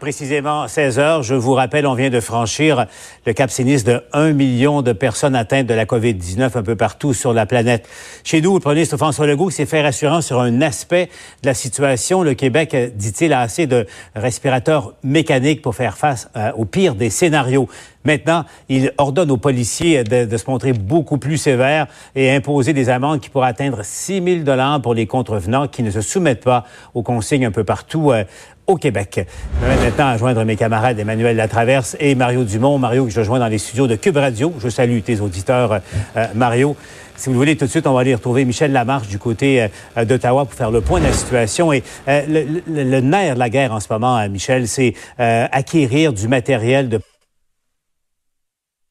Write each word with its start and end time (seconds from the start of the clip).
Précisément 0.00 0.66
16 0.66 0.98
heures, 0.98 1.22
je 1.22 1.34
vous 1.34 1.52
rappelle, 1.52 1.86
on 1.86 1.92
vient 1.92 2.08
de 2.08 2.20
franchir 2.20 2.86
le 3.26 3.34
cap 3.34 3.50
sinistre 3.50 3.90
de 3.90 4.02
1 4.14 4.32
million 4.32 4.80
de 4.80 4.94
personnes 4.94 5.34
atteintes 5.34 5.66
de 5.66 5.74
la 5.74 5.84
COVID-19 5.84 6.56
un 6.56 6.62
peu 6.62 6.74
partout 6.74 7.12
sur 7.12 7.34
la 7.34 7.44
planète. 7.44 7.86
Chez 8.24 8.40
nous, 8.40 8.54
le 8.54 8.60
premier 8.60 8.76
ministre 8.76 8.96
François 8.96 9.26
Legault 9.26 9.50
s'est 9.50 9.66
fait 9.66 9.82
rassurant 9.82 10.22
sur 10.22 10.40
un 10.40 10.62
aspect 10.62 11.10
de 11.42 11.48
la 11.48 11.52
situation. 11.52 12.22
Le 12.22 12.32
Québec, 12.32 12.74
dit-il, 12.94 13.34
a 13.34 13.40
assez 13.40 13.66
de 13.66 13.86
respirateurs 14.16 14.94
mécaniques 15.04 15.60
pour 15.60 15.74
faire 15.74 15.98
face 15.98 16.30
euh, 16.34 16.50
au 16.56 16.64
pire 16.64 16.94
des 16.94 17.10
scénarios. 17.10 17.68
Maintenant, 18.04 18.46
il 18.70 18.94
ordonne 18.96 19.30
aux 19.30 19.36
policiers 19.36 20.04
de, 20.04 20.34
se 20.34 20.50
montrer 20.50 20.72
beaucoup 20.72 21.18
plus 21.18 21.36
sévères 21.36 21.86
et 22.14 22.30
imposer 22.34 22.72
des 22.72 22.88
amendes 22.88 23.20
qui 23.20 23.28
pourraient 23.28 23.50
atteindre 23.50 23.80
6 23.82 24.22
000 24.24 24.36
dollars 24.38 24.80
pour 24.80 24.94
les 24.94 25.06
contrevenants 25.06 25.68
qui 25.68 25.82
ne 25.82 25.90
se 25.90 26.00
soumettent 26.00 26.44
pas 26.44 26.64
aux 26.94 27.02
consignes 27.02 27.44
un 27.44 27.50
peu 27.50 27.64
partout 27.64 28.10
euh, 28.10 28.24
au 28.70 28.76
Québec. 28.76 29.26
Je 29.60 29.66
vais 29.66 29.84
maintenant 29.84 30.06
à 30.06 30.16
joindre 30.16 30.44
mes 30.44 30.54
camarades 30.54 30.98
Emmanuel 30.98 31.36
Latraverse 31.36 31.96
et 31.98 32.14
Mario 32.14 32.44
Dumont. 32.44 32.78
Mario, 32.78 33.04
que 33.04 33.10
je 33.10 33.18
rejoins 33.18 33.40
dans 33.40 33.48
les 33.48 33.58
studios 33.58 33.88
de 33.88 33.96
Cube 33.96 34.16
Radio. 34.16 34.54
Je 34.60 34.68
salue 34.68 35.00
tes 35.00 35.20
auditeurs, 35.20 35.80
euh, 36.16 36.26
Mario. 36.34 36.76
Si 37.16 37.28
vous 37.28 37.34
voulez, 37.34 37.56
tout 37.56 37.64
de 37.64 37.70
suite, 37.70 37.86
on 37.88 37.92
va 37.92 38.00
aller 38.00 38.14
retrouver 38.14 38.44
Michel 38.44 38.70
Lamarche 38.72 39.08
du 39.08 39.18
côté 39.18 39.68
euh, 39.96 40.04
d'Ottawa 40.04 40.44
pour 40.44 40.54
faire 40.54 40.70
le 40.70 40.80
point 40.80 41.00
de 41.00 41.06
la 41.06 41.12
situation. 41.12 41.72
Et 41.72 41.82
euh, 42.06 42.22
le, 42.28 42.62
le, 42.72 42.84
le, 42.84 43.00
nerf 43.00 43.34
de 43.34 43.40
la 43.40 43.50
guerre 43.50 43.72
en 43.72 43.80
ce 43.80 43.88
moment, 43.90 44.26
Michel, 44.28 44.68
c'est 44.68 44.94
acquérir 45.18 46.12
du 46.12 46.28
matériel 46.28 46.88
de 46.88 47.00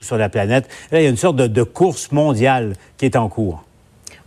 sur 0.01 0.17
la 0.17 0.29
planète. 0.29 0.67
Là, 0.91 0.99
il 0.99 1.03
y 1.03 1.07
a 1.07 1.09
une 1.09 1.17
sorte 1.17 1.37
de 1.37 1.63
course 1.63 2.11
mondiale 2.11 2.73
qui 2.97 3.05
est 3.05 3.15
en 3.15 3.27
cours. 3.29 3.63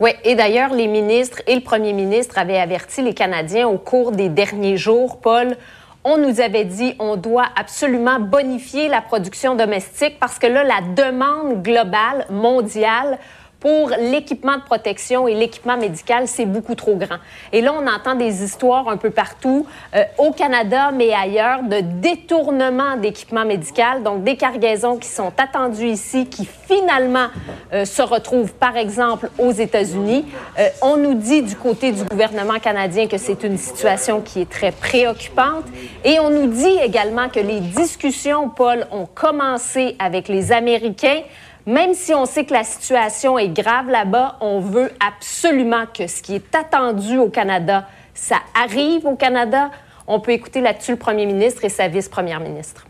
Oui, 0.03 0.11
et 0.25 0.35
d'ailleurs, 0.35 0.75
les 0.75 0.89
ministres 0.89 1.43
et 1.47 1.55
le 1.55 1.61
premier 1.61 1.93
ministre 1.93 2.37
avaient 2.37 2.59
averti 2.59 3.03
les 3.03 3.15
Canadiens 3.15 3.69
au 3.69 3.79
cours 3.79 4.11
des 4.11 4.29
derniers 4.29 4.77
jours, 4.77 5.21
Paul. 5.21 5.57
On 6.03 6.19
nous 6.19 6.41
avait 6.41 6.65
dit 6.65 6.97
on 6.99 7.15
doit 7.15 7.47
absolument 7.55 8.19
bonifier 8.19 8.89
la 8.89 9.01
production 9.01 9.55
domestique 9.55 10.19
parce 10.19 10.41
que 10.41 10.49
là, 10.49 10.65
la 10.65 10.81
demande 10.81 11.63
globale, 11.63 12.27
mondiale, 12.31 13.17
pour 13.63 13.91
l'équipement 13.91 14.57
de 14.57 14.63
protection 14.63 15.29
et 15.29 15.35
l'équipement 15.35 15.77
médical, 15.77 16.27
c'est 16.27 16.47
beaucoup 16.47 16.75
trop 16.75 16.97
grand. 16.97 17.19
Et 17.53 17.61
là, 17.61 17.73
on 17.73 17.87
entend 17.87 18.17
des 18.17 18.43
histoires 18.43 18.89
un 18.89 18.97
peu 18.97 19.11
partout, 19.11 19.67
euh, 19.95 20.03
au 20.19 20.33
Canada, 20.33 20.91
mais 20.93 21.13
ailleurs, 21.13 21.63
de 21.63 21.79
détournement 21.81 22.97
d'équipement 22.97 23.45
médical, 23.45 24.03
donc 24.03 24.25
des 24.25 24.37
cargaisons 24.37 24.97
qui 24.97 25.09
sont 25.09 25.33
attendues 25.39 25.87
ici, 25.87 26.27
qui 26.27 26.45
finalement 26.45 27.29
euh, 27.73 27.85
se 27.85 28.03
retrouvent, 28.03 28.53
par 28.53 28.77
exemple, 28.77 29.31
aux 29.39 29.53
États-Unis. 29.53 30.25
Euh, 30.59 30.69
on 30.83 30.97
nous 30.97 31.15
dit 31.15 31.43
du 31.43 31.55
côté 31.55 31.93
du 31.93 32.03
gouvernement 32.03 32.59
canadien 32.59 33.07
que 33.07 33.17
c'est 33.17 33.45
une 33.45 33.59
situation 33.59 34.23
qui 34.23 34.41
est 34.41 34.51
très 34.51 34.73
préoccupante. 34.73 35.67
Et 36.05 36.19
on 36.19 36.31
nous 36.31 36.49
dit 36.49 36.79
également 36.83 37.29
que 37.29 37.39
les 37.39 37.61
discussions, 37.61 38.49
Paul, 38.49 38.89
ont 38.91 39.07
commencé 39.07 39.95
avec 40.01 40.27
les 40.27 40.51
Américains. 40.51 41.21
Même 41.67 41.95
si 41.95 42.13
on 42.13 42.27
sait 42.27 42.45
que 42.45 42.53
la 42.53 42.65
situation 42.65 43.39
est 43.39 43.49
grave 43.49 43.89
là-bas, 43.89 44.37
on 44.41 44.61
veut 44.61 44.91
absolument 44.99 45.85
que 45.87 46.07
ce 46.07 46.23
qui 46.23 46.35
est 46.35 46.55
attendu 46.55 47.19
au 47.19 47.29
Canada, 47.29 47.87
ça 48.15 48.37
arrive 48.55 49.07
au 49.07 49.15
Canada. 49.15 49.71
On 50.07 50.19
peut 50.19 50.33
écouter 50.33 50.61
là-dessus 50.61 50.93
le 50.93 50.99
premier 50.99 51.27
ministre 51.27 51.65
et 51.65 51.69
sa 51.69 51.89
vice-première 51.89 52.41
ministre. 52.41 52.87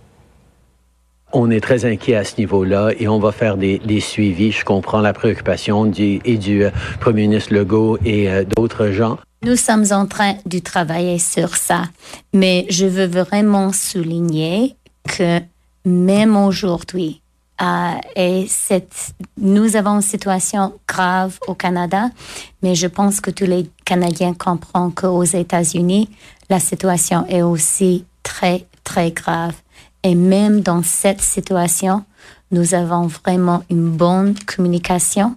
On 1.34 1.50
est 1.50 1.60
très 1.60 1.84
inquiet 1.86 2.16
à 2.16 2.24
ce 2.24 2.36
niveau-là 2.38 2.90
et 2.98 3.08
on 3.08 3.18
va 3.18 3.32
faire 3.32 3.56
des, 3.56 3.78
des 3.78 4.00
suivis. 4.00 4.52
Je 4.52 4.64
comprends 4.64 5.00
la 5.00 5.14
préoccupation 5.14 5.86
du, 5.86 6.20
et 6.24 6.36
du 6.36 6.64
euh, 6.64 6.70
premier 7.00 7.22
ministre 7.22 7.54
Legault 7.54 7.98
et 8.04 8.30
euh, 8.30 8.44
d'autres 8.44 8.88
gens. 8.88 9.18
Nous 9.42 9.56
sommes 9.56 9.86
en 9.92 10.06
train 10.06 10.34
de 10.44 10.58
travailler 10.58 11.18
sur 11.18 11.56
ça, 11.56 11.84
mais 12.34 12.66
je 12.68 12.86
veux 12.86 13.06
vraiment 13.06 13.72
souligner 13.72 14.76
que 15.08 15.40
même 15.84 16.36
aujourd'hui, 16.36 17.21
euh, 17.62 17.92
et 18.16 18.46
nous 19.40 19.76
avons 19.76 19.96
une 19.96 20.02
situation 20.02 20.72
grave 20.88 21.38
au 21.46 21.54
Canada, 21.54 22.10
mais 22.62 22.74
je 22.74 22.88
pense 22.88 23.20
que 23.20 23.30
tous 23.30 23.44
les 23.44 23.70
Canadiens 23.84 24.34
comprennent 24.34 24.92
qu'aux 24.92 25.22
États-Unis, 25.22 26.08
la 26.50 26.58
situation 26.58 27.24
est 27.28 27.42
aussi 27.42 28.04
très, 28.22 28.66
très 28.82 29.12
grave. 29.12 29.54
Et 30.02 30.16
même 30.16 30.60
dans 30.60 30.82
cette 30.82 31.20
situation, 31.20 32.04
nous 32.50 32.74
avons 32.74 33.06
vraiment 33.06 33.62
une 33.70 33.90
bonne 33.90 34.34
communication. 34.44 35.36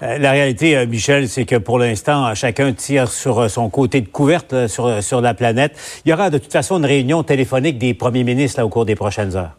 La 0.00 0.30
réalité, 0.30 0.86
Michel, 0.86 1.28
c'est 1.28 1.44
que 1.44 1.56
pour 1.56 1.78
l'instant, 1.78 2.32
chacun 2.34 2.72
tire 2.72 3.10
sur 3.10 3.50
son 3.50 3.68
côté 3.68 4.00
de 4.00 4.08
couverte 4.08 4.68
sur, 4.68 5.02
sur 5.02 5.20
la 5.20 5.34
planète. 5.34 5.76
Il 6.04 6.10
y 6.10 6.12
aura 6.12 6.30
de 6.30 6.38
toute 6.38 6.52
façon 6.52 6.78
une 6.78 6.86
réunion 6.86 7.24
téléphonique 7.24 7.78
des 7.78 7.94
premiers 7.94 8.24
ministres 8.24 8.62
au 8.62 8.68
cours 8.68 8.86
des 8.86 8.94
prochaines 8.94 9.34
heures. 9.36 9.56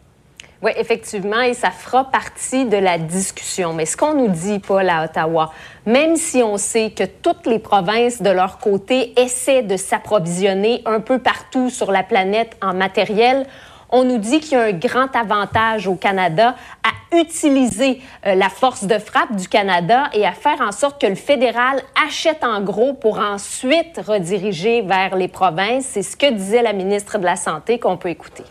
Oui, 0.62 0.72
effectivement, 0.76 1.40
et 1.40 1.54
ça 1.54 1.70
fera 1.70 2.04
partie 2.04 2.66
de 2.66 2.76
la 2.76 2.98
discussion. 2.98 3.72
Mais 3.72 3.86
ce 3.86 3.96
qu'on 3.96 4.12
nous 4.12 4.28
dit, 4.28 4.58
Paul, 4.58 4.90
à 4.90 5.04
Ottawa, 5.04 5.52
même 5.86 6.16
si 6.16 6.42
on 6.42 6.58
sait 6.58 6.90
que 6.90 7.04
toutes 7.04 7.46
les 7.46 7.58
provinces, 7.58 8.20
de 8.20 8.28
leur 8.28 8.58
côté, 8.58 9.18
essaient 9.18 9.62
de 9.62 9.78
s'approvisionner 9.78 10.82
un 10.84 11.00
peu 11.00 11.18
partout 11.18 11.70
sur 11.70 11.90
la 11.90 12.02
planète 12.02 12.58
en 12.60 12.74
matériel, 12.74 13.46
on 13.88 14.04
nous 14.04 14.18
dit 14.18 14.40
qu'il 14.40 14.52
y 14.52 14.60
a 14.60 14.64
un 14.64 14.72
grand 14.72 15.16
avantage 15.16 15.86
au 15.88 15.94
Canada 15.94 16.54
à 16.84 17.16
utiliser 17.16 18.02
euh, 18.26 18.34
la 18.34 18.50
force 18.50 18.84
de 18.84 18.98
frappe 18.98 19.34
du 19.34 19.48
Canada 19.48 20.10
et 20.12 20.26
à 20.26 20.32
faire 20.32 20.60
en 20.60 20.72
sorte 20.72 21.00
que 21.00 21.06
le 21.06 21.14
fédéral 21.14 21.82
achète 22.06 22.44
en 22.44 22.60
gros 22.60 22.92
pour 22.92 23.18
ensuite 23.18 23.98
rediriger 24.06 24.82
vers 24.82 25.16
les 25.16 25.28
provinces. 25.28 25.86
C'est 25.86 26.02
ce 26.02 26.18
que 26.18 26.30
disait 26.30 26.62
la 26.62 26.74
ministre 26.74 27.16
de 27.16 27.24
la 27.24 27.36
Santé 27.36 27.78
qu'on 27.78 27.96
peut 27.96 28.10
écouter. 28.10 28.44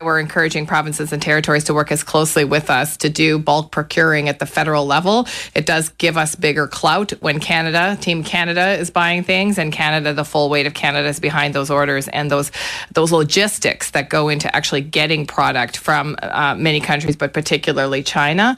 We're 0.00 0.20
encouraging 0.20 0.66
provinces 0.66 1.12
and 1.12 1.20
territories 1.20 1.64
to 1.64 1.74
work 1.74 1.90
as 1.90 2.04
closely 2.04 2.44
with 2.44 2.70
us 2.70 2.96
to 2.98 3.08
do 3.08 3.36
bulk 3.36 3.72
procuring 3.72 4.28
at 4.28 4.38
the 4.38 4.46
federal 4.46 4.86
level. 4.86 5.26
It 5.56 5.66
does 5.66 5.88
give 5.88 6.16
us 6.16 6.36
bigger 6.36 6.68
clout 6.68 7.10
when 7.18 7.40
Canada, 7.40 7.98
Team 8.00 8.22
Canada 8.22 8.74
is 8.74 8.90
buying 8.90 9.24
things 9.24 9.58
and 9.58 9.72
Canada, 9.72 10.12
the 10.12 10.24
full 10.24 10.50
weight 10.50 10.68
of 10.68 10.74
Canada 10.74 11.08
is 11.08 11.18
behind 11.18 11.52
those 11.52 11.68
orders 11.68 12.06
and 12.06 12.30
those, 12.30 12.52
those 12.92 13.10
logistics 13.10 13.90
that 13.90 14.08
go 14.08 14.28
into 14.28 14.54
actually 14.54 14.82
getting 14.82 15.26
product 15.26 15.76
from 15.76 16.14
uh, 16.22 16.54
many 16.54 16.78
countries, 16.78 17.16
but 17.16 17.32
particularly 17.32 18.04
China. 18.04 18.56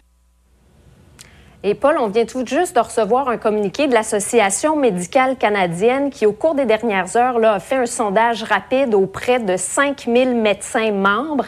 Et 1.63 1.75
Paul, 1.75 1.99
on 1.99 2.07
vient 2.07 2.25
tout 2.25 2.47
juste 2.47 2.75
de 2.75 2.81
recevoir 2.81 3.29
un 3.29 3.37
communiqué 3.37 3.87
de 3.87 3.93
l'Association 3.93 4.77
médicale 4.77 5.37
canadienne 5.37 6.09
qui, 6.09 6.25
au 6.25 6.33
cours 6.33 6.55
des 6.55 6.65
dernières 6.65 7.19
heures, 7.19 7.37
a 7.45 7.61
fait 7.61 7.77
un 7.77 7.85
sondage 7.85 8.43
rapide 8.45 8.95
auprès 8.95 9.41
de 9.41 9.59
5000 9.59 10.37
médecins 10.37 10.91
membres. 10.91 11.45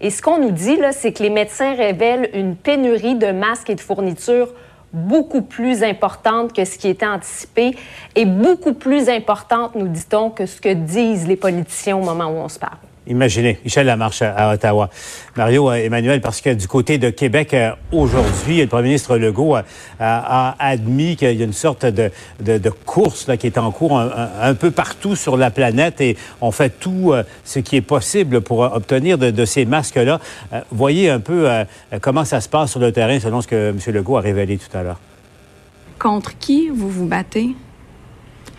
Et 0.00 0.10
ce 0.10 0.22
qu'on 0.22 0.38
nous 0.38 0.52
dit, 0.52 0.78
c'est 0.92 1.12
que 1.12 1.24
les 1.24 1.30
médecins 1.30 1.74
révèlent 1.74 2.30
une 2.32 2.54
pénurie 2.54 3.16
de 3.16 3.32
masques 3.32 3.68
et 3.68 3.74
de 3.74 3.80
fournitures 3.80 4.50
beaucoup 4.92 5.42
plus 5.42 5.82
importante 5.82 6.52
que 6.52 6.64
ce 6.64 6.78
qui 6.78 6.86
était 6.86 7.06
anticipé 7.06 7.76
et 8.14 8.24
beaucoup 8.24 8.72
plus 8.72 9.08
importante, 9.08 9.74
nous 9.74 9.88
dit-on, 9.88 10.30
que 10.30 10.46
ce 10.46 10.60
que 10.60 10.72
disent 10.72 11.26
les 11.26 11.36
politiciens 11.36 11.96
au 11.96 12.02
moment 12.02 12.26
où 12.26 12.36
on 12.36 12.48
se 12.48 12.60
parle. 12.60 12.78
Imaginez, 13.08 13.58
Michel 13.64 13.86
Lamarche 13.86 14.22
à, 14.22 14.52
Ottawa. 14.52 14.90
Mario, 15.36 15.70
euh, 15.70 15.74
Emmanuel, 15.74 16.20
parce 16.20 16.40
que 16.40 16.50
du 16.50 16.66
côté 16.66 16.98
de 16.98 17.10
Québec, 17.10 17.54
euh, 17.54 17.70
aujourd'hui, 17.92 18.60
le 18.60 18.66
premier 18.66 18.88
ministre 18.88 19.16
Legault 19.16 19.54
a, 19.54 19.64
a 20.00 20.56
admis 20.58 21.16
qu'il 21.16 21.32
y 21.38 21.42
a 21.42 21.44
une 21.44 21.52
sorte 21.52 21.86
de, 21.86 22.10
course 22.84 23.30
qui 23.38 23.46
est 23.46 23.58
en 23.58 23.70
cours 23.70 23.98
un, 23.98 24.54
peu 24.54 24.70
partout 24.70 25.14
sur 25.14 25.36
la 25.36 25.50
planète 25.50 26.00
et 26.00 26.16
on 26.40 26.50
fait 26.50 26.70
tout 26.70 27.12
euh, 27.12 27.22
ce 27.44 27.60
qui 27.60 27.76
est 27.76 27.80
possible 27.80 28.40
pour 28.40 28.60
obtenir 28.60 29.18
de, 29.18 29.30
de 29.30 29.44
ces 29.44 29.64
masques-là. 29.66 30.20
voyez 30.70 31.10
un 31.10 31.20
peu 31.20 31.48
comment 32.00 32.24
ça 32.24 32.40
se 32.40 32.48
passe 32.48 32.72
sur 32.72 32.80
le 32.80 32.92
terrain 32.92 33.20
selon 33.20 33.40
ce 33.40 33.46
que 33.46 33.70
M. 33.70 33.78
Legault 33.94 34.16
a 34.16 34.20
révélé 34.20 34.58
tout 34.58 34.76
à 34.76 34.82
l'heure. 34.82 35.00
Contre 35.98 36.36
qui 36.38 36.68
vous 36.68 36.90
vous 36.90 37.06
battez? 37.06 37.54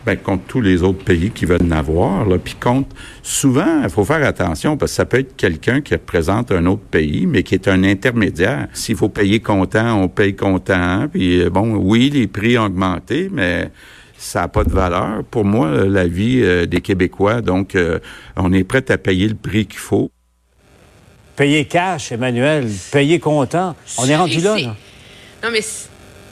Ben, 0.07 0.15
contre 0.15 0.45
tous 0.47 0.61
les 0.61 0.83
autres 0.83 1.03
pays 1.03 1.31
qui 1.31 1.43
veulent 1.43 1.65
en 1.67 1.71
avoir. 1.71 2.25
Là. 2.25 2.37
Puis 2.37 2.55
contre, 2.55 2.95
souvent, 3.23 3.83
il 3.83 3.89
faut 3.89 4.05
faire 4.05 4.25
attention 4.25 4.77
parce 4.77 4.93
que 4.93 4.95
ça 4.95 5.03
peut 5.03 5.19
être 5.19 5.35
quelqu'un 5.35 5.81
qui 5.81 5.95
représente 5.95 6.49
un 6.53 6.65
autre 6.65 6.83
pays, 6.89 7.25
mais 7.25 7.43
qui 7.43 7.55
est 7.55 7.67
un 7.67 7.83
intermédiaire. 7.83 8.69
S'il 8.71 8.95
faut 8.95 9.09
payer 9.09 9.41
comptant, 9.41 10.01
on 10.01 10.07
paye 10.07 10.33
comptant. 10.33 11.09
Puis 11.11 11.41
euh, 11.41 11.49
bon, 11.49 11.75
oui, 11.75 12.09
les 12.09 12.27
prix 12.27 12.57
ont 12.57 12.67
augmenté, 12.67 13.27
mais 13.29 13.69
ça 14.17 14.43
n'a 14.43 14.47
pas 14.47 14.63
de 14.63 14.71
valeur. 14.71 15.25
Pour 15.29 15.43
moi, 15.43 15.71
la 15.85 16.07
vie 16.07 16.39
euh, 16.41 16.65
des 16.65 16.79
Québécois, 16.79 17.41
donc 17.41 17.75
euh, 17.75 17.99
on 18.37 18.53
est 18.53 18.63
prêt 18.63 18.89
à 18.89 18.97
payer 18.97 19.27
le 19.27 19.35
prix 19.35 19.65
qu'il 19.65 19.79
faut. 19.79 20.09
Payer 21.35 21.65
cash, 21.65 22.13
Emmanuel, 22.13 22.69
payer 22.93 23.19
comptant. 23.19 23.75
On 23.97 24.05
est 24.05 24.15
rendu 24.15 24.39
là, 24.39 24.57
là. 24.57 24.75
Non, 25.43 25.49
mais 25.51 25.61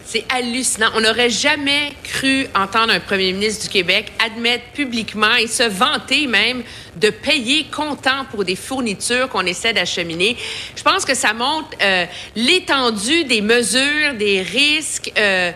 C'est 0.07 0.23
hallucinant. 0.31 0.91
On 0.93 1.01
n'aurait 1.01 1.31
jamais 1.31 1.91
cru 2.03 2.45
entendre 2.53 2.93
un 2.93 2.99
premier 2.99 3.33
ministre 3.33 3.63
du 3.63 3.69
Québec 3.69 4.11
admettre 4.23 4.65
publiquement 4.73 5.35
et 5.35 5.47
se 5.47 5.63
vanter 5.63 6.27
même 6.27 6.61
de 6.95 7.09
payer 7.09 7.65
comptant 7.75 8.25
pour 8.29 8.45
des 8.45 8.55
fournitures 8.55 9.27
qu'on 9.29 9.47
essaie 9.47 9.73
d'acheminer. 9.73 10.37
Je 10.75 10.83
pense 10.83 11.05
que 11.05 11.15
ça 11.15 11.33
montre 11.33 11.69
euh, 11.81 12.05
l'étendue 12.35 13.23
des 13.23 13.41
mesures, 13.41 14.13
des 14.13 14.43
risques. 14.43 15.11
Euh, 15.17 15.51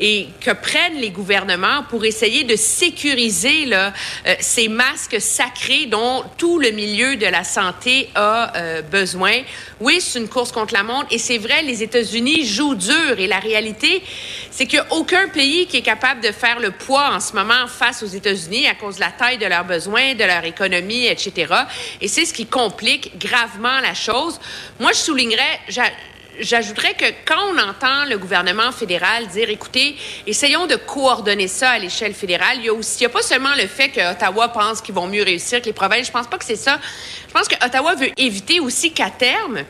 et 0.00 0.28
que 0.40 0.50
prennent 0.50 0.96
les 0.96 1.10
gouvernements 1.10 1.84
pour 1.88 2.04
essayer 2.04 2.44
de 2.44 2.56
sécuriser 2.56 3.66
là, 3.66 3.92
euh, 4.26 4.34
ces 4.40 4.68
masques 4.68 5.20
sacrés 5.20 5.86
dont 5.86 6.24
tout 6.38 6.58
le 6.58 6.70
milieu 6.70 7.16
de 7.16 7.26
la 7.26 7.44
santé 7.44 8.08
a 8.14 8.56
euh, 8.56 8.82
besoin. 8.82 9.42
Oui, 9.80 10.00
c'est 10.00 10.18
une 10.18 10.28
course 10.28 10.52
contre 10.52 10.74
la 10.74 10.82
montre 10.82 11.06
et 11.10 11.18
c'est 11.18 11.38
vrai, 11.38 11.62
les 11.62 11.82
États-Unis 11.82 12.44
jouent 12.44 12.74
dur 12.74 13.18
et 13.18 13.26
la 13.26 13.38
réalité, 13.38 14.02
c'est 14.50 14.66
qu'il 14.66 14.80
n'y 14.80 14.86
a 14.86 14.92
aucun 14.92 15.28
pays 15.28 15.66
qui 15.66 15.78
est 15.78 15.82
capable 15.82 16.20
de 16.20 16.32
faire 16.32 16.60
le 16.60 16.70
poids 16.70 17.10
en 17.14 17.20
ce 17.20 17.34
moment 17.34 17.66
face 17.66 18.02
aux 18.02 18.06
États-Unis 18.06 18.66
à 18.68 18.74
cause 18.74 18.96
de 18.96 19.00
la 19.00 19.10
taille 19.10 19.38
de 19.38 19.46
leurs 19.46 19.64
besoins, 19.64 20.14
de 20.14 20.24
leur 20.24 20.44
économie, 20.44 21.06
etc. 21.06 21.52
Et 22.00 22.08
c'est 22.08 22.24
ce 22.24 22.34
qui 22.34 22.46
complique 22.46 23.18
gravement 23.18 23.80
la 23.80 23.94
chose. 23.94 24.40
Moi, 24.78 24.92
je 24.92 24.98
soulignerais, 24.98 25.60
J'ajouterais 26.40 26.94
que 26.94 27.04
quand 27.26 27.52
on 27.52 27.58
entend 27.58 28.04
le 28.08 28.16
gouvernement 28.16 28.72
fédéral 28.72 29.26
dire, 29.28 29.50
écoutez, 29.50 29.96
essayons 30.26 30.66
de 30.66 30.76
coordonner 30.76 31.46
ça 31.46 31.70
à 31.70 31.78
l'échelle 31.78 32.14
fédérale, 32.14 32.56
il 32.58 32.64
y 32.64 32.68
a 32.68 32.72
aussi, 32.72 33.00
il 33.00 33.02
y 33.02 33.06
a 33.06 33.10
pas 33.10 33.22
seulement 33.22 33.54
le 33.54 33.66
fait 33.66 33.90
que 33.90 34.12
Ottawa 34.12 34.48
pense 34.48 34.80
qu'ils 34.80 34.94
vont 34.94 35.06
mieux 35.06 35.22
réussir 35.22 35.60
que 35.60 35.66
les 35.66 35.72
provinces. 35.72 36.06
Je 36.06 36.12
pense 36.12 36.26
pas 36.26 36.38
que 36.38 36.44
c'est 36.44 36.56
ça. 36.56 36.80
Je 37.28 37.32
pense 37.32 37.48
que 37.48 37.64
Ottawa 37.64 37.94
veut 37.94 38.10
éviter 38.16 38.60
aussi 38.60 38.92
qu'à 38.92 39.10
terme, 39.10 39.64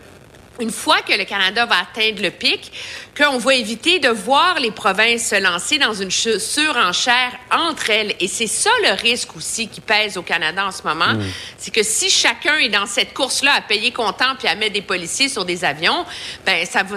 une 0.60 0.70
fois 0.70 0.98
que 1.06 1.16
le 1.16 1.24
Canada 1.24 1.66
va 1.66 1.76
atteindre 1.80 2.22
le 2.22 2.30
pic, 2.30 2.72
qu'on 3.16 3.38
va 3.38 3.54
éviter 3.54 3.98
de 3.98 4.08
voir 4.08 4.58
les 4.60 4.70
provinces 4.70 5.28
se 5.28 5.40
lancer 5.40 5.78
dans 5.78 5.92
une 5.92 6.10
surenchère 6.10 7.32
entre 7.50 7.90
elles. 7.90 8.14
Et 8.20 8.28
c'est 8.28 8.46
ça 8.46 8.70
le 8.82 9.00
risque 9.00 9.36
aussi 9.36 9.68
qui 9.68 9.80
pèse 9.80 10.16
au 10.16 10.22
Canada 10.22 10.66
en 10.66 10.70
ce 10.70 10.82
moment. 10.82 11.14
Mm. 11.14 11.22
C'est 11.58 11.72
que 11.72 11.82
si 11.82 12.08
chacun 12.08 12.56
est 12.58 12.68
dans 12.68 12.86
cette 12.86 13.12
course-là 13.12 13.52
à 13.58 13.60
payer 13.60 13.90
comptant 13.90 14.34
puis 14.38 14.48
à 14.48 14.54
mettre 14.54 14.72
des 14.72 14.82
policiers 14.82 15.28
sur 15.28 15.44
des 15.44 15.64
avions, 15.64 16.04
ben 16.46 16.64
ça 16.64 16.82
va, 16.82 16.96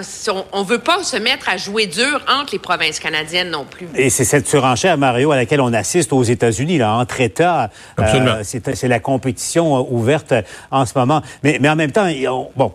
on, 0.52 0.62
veut 0.62 0.78
pas 0.78 1.02
se 1.02 1.16
mettre 1.16 1.48
à 1.48 1.56
jouer 1.56 1.86
dur 1.86 2.20
entre 2.28 2.52
les 2.52 2.58
provinces 2.58 2.98
canadiennes 2.98 3.50
non 3.50 3.64
plus. 3.64 3.88
Et 3.94 4.10
c'est 4.10 4.24
cette 4.24 4.48
surenchère, 4.48 4.96
Mario, 4.96 5.32
à 5.32 5.36
laquelle 5.36 5.60
on 5.60 5.72
assiste 5.72 6.12
aux 6.12 6.22
États-Unis, 6.22 6.78
là, 6.78 6.94
entre 6.94 7.20
États. 7.20 7.70
Euh, 8.00 8.42
c'est 8.42 8.88
la 8.88 9.00
compétition 9.00 9.76
euh, 9.76 9.84
ouverte 9.90 10.32
en 10.70 10.86
ce 10.86 10.92
moment. 10.96 11.22
Mais, 11.42 11.58
mais 11.60 11.68
en 11.68 11.76
même 11.76 11.92
temps, 11.92 12.08
bon, 12.56 12.72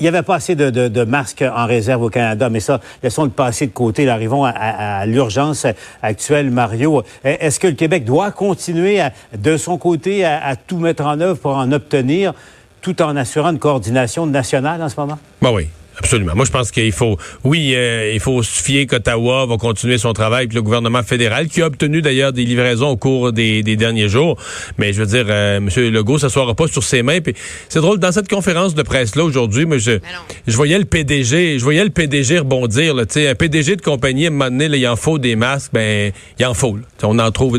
il 0.00 0.04
n'y 0.04 0.08
avait 0.08 0.22
pas 0.22 0.36
assez 0.36 0.54
de, 0.54 1.04
masques 1.04 1.42
en 1.42 1.66
réserve 1.66 2.02
au 2.02 2.10
Canada, 2.10 2.48
mais 2.50 2.60
ça, 2.60 2.80
laissons 3.02 3.24
le 3.24 3.30
passer 3.30 3.66
de 3.66 3.72
côté. 3.72 4.08
arrivons 4.08 4.44
à, 4.44 5.04
l'urgence 5.06 5.66
actuelle, 6.02 6.50
Mario. 6.50 7.02
Est-ce 7.24 7.58
que 7.58 7.66
le 7.66 7.74
Québec 7.74 8.04
doit 8.04 8.30
continuer 8.30 9.00
de 9.36 9.56
son 9.56 9.78
côté 9.78 10.24
à, 10.24 10.56
tout 10.56 10.78
mettre 10.78 11.04
en 11.04 11.20
œuvre 11.20 11.38
pour 11.38 11.56
en 11.56 11.72
obtenir, 11.72 12.32
tout 12.80 13.00
en 13.02 13.16
assurant 13.16 13.50
une 13.50 13.58
coordination 13.58 14.26
nationale 14.26 14.82
en 14.82 14.88
ce 14.88 14.98
moment? 14.98 15.18
Ben 15.42 15.50
oui. 15.52 15.68
Absolument. 15.98 16.32
Moi, 16.36 16.44
je 16.44 16.50
pense 16.50 16.70
qu'il 16.70 16.92
faut, 16.92 17.16
oui, 17.44 17.72
euh, 17.74 18.12
il 18.14 18.20
faut 18.20 18.42
se 18.42 18.62
fier 18.62 18.86
qu'Ottawa 18.86 19.46
va 19.46 19.56
continuer 19.56 19.98
son 19.98 20.12
travail, 20.12 20.46
puis 20.46 20.56
le 20.56 20.62
gouvernement 20.62 21.02
fédéral, 21.02 21.48
qui 21.48 21.60
a 21.60 21.66
obtenu 21.66 22.02
d'ailleurs 22.02 22.32
des 22.32 22.44
livraisons 22.44 22.90
au 22.90 22.96
cours 22.96 23.32
des, 23.32 23.62
derniers 23.62 24.08
jours. 24.08 24.38
Mais 24.78 24.92
je 24.92 25.00
veux 25.00 25.06
dire, 25.06 25.26
euh, 25.28 25.56
M. 25.58 25.68
Legault 25.92 26.18
s'assoira 26.18 26.54
pas 26.54 26.68
sur 26.68 26.82
ses 26.82 27.02
mains. 27.02 27.20
Puis 27.20 27.34
c'est 27.68 27.80
drôle, 27.80 27.98
dans 27.98 28.12
cette 28.12 28.28
conférence 28.28 28.74
de 28.74 28.82
presse-là 28.82 29.24
aujourd'hui, 29.24 29.66
moi, 29.66 29.78
je, 29.78 29.98
je 30.46 30.56
voyais 30.56 30.78
le 30.78 30.84
PDG, 30.84 31.58
je 31.58 31.64
voyais 31.64 31.84
le 31.84 31.90
PDG 31.90 32.38
rebondir. 32.38 32.94
Là, 32.94 33.04
un 33.16 33.34
PDG 33.34 33.76
de 33.76 33.82
compagnie, 33.82 34.26
à 34.26 34.28
un 34.28 34.30
moment 34.30 34.50
donné, 34.50 34.66
il 34.78 34.86
en 34.86 34.96
faut 34.96 35.18
des 35.18 35.36
masques, 35.36 35.72
ben, 35.72 36.12
il 36.38 36.46
en 36.46 36.54
faut. 36.54 36.78
On 37.02 37.18
en 37.18 37.30
trouve. 37.30 37.58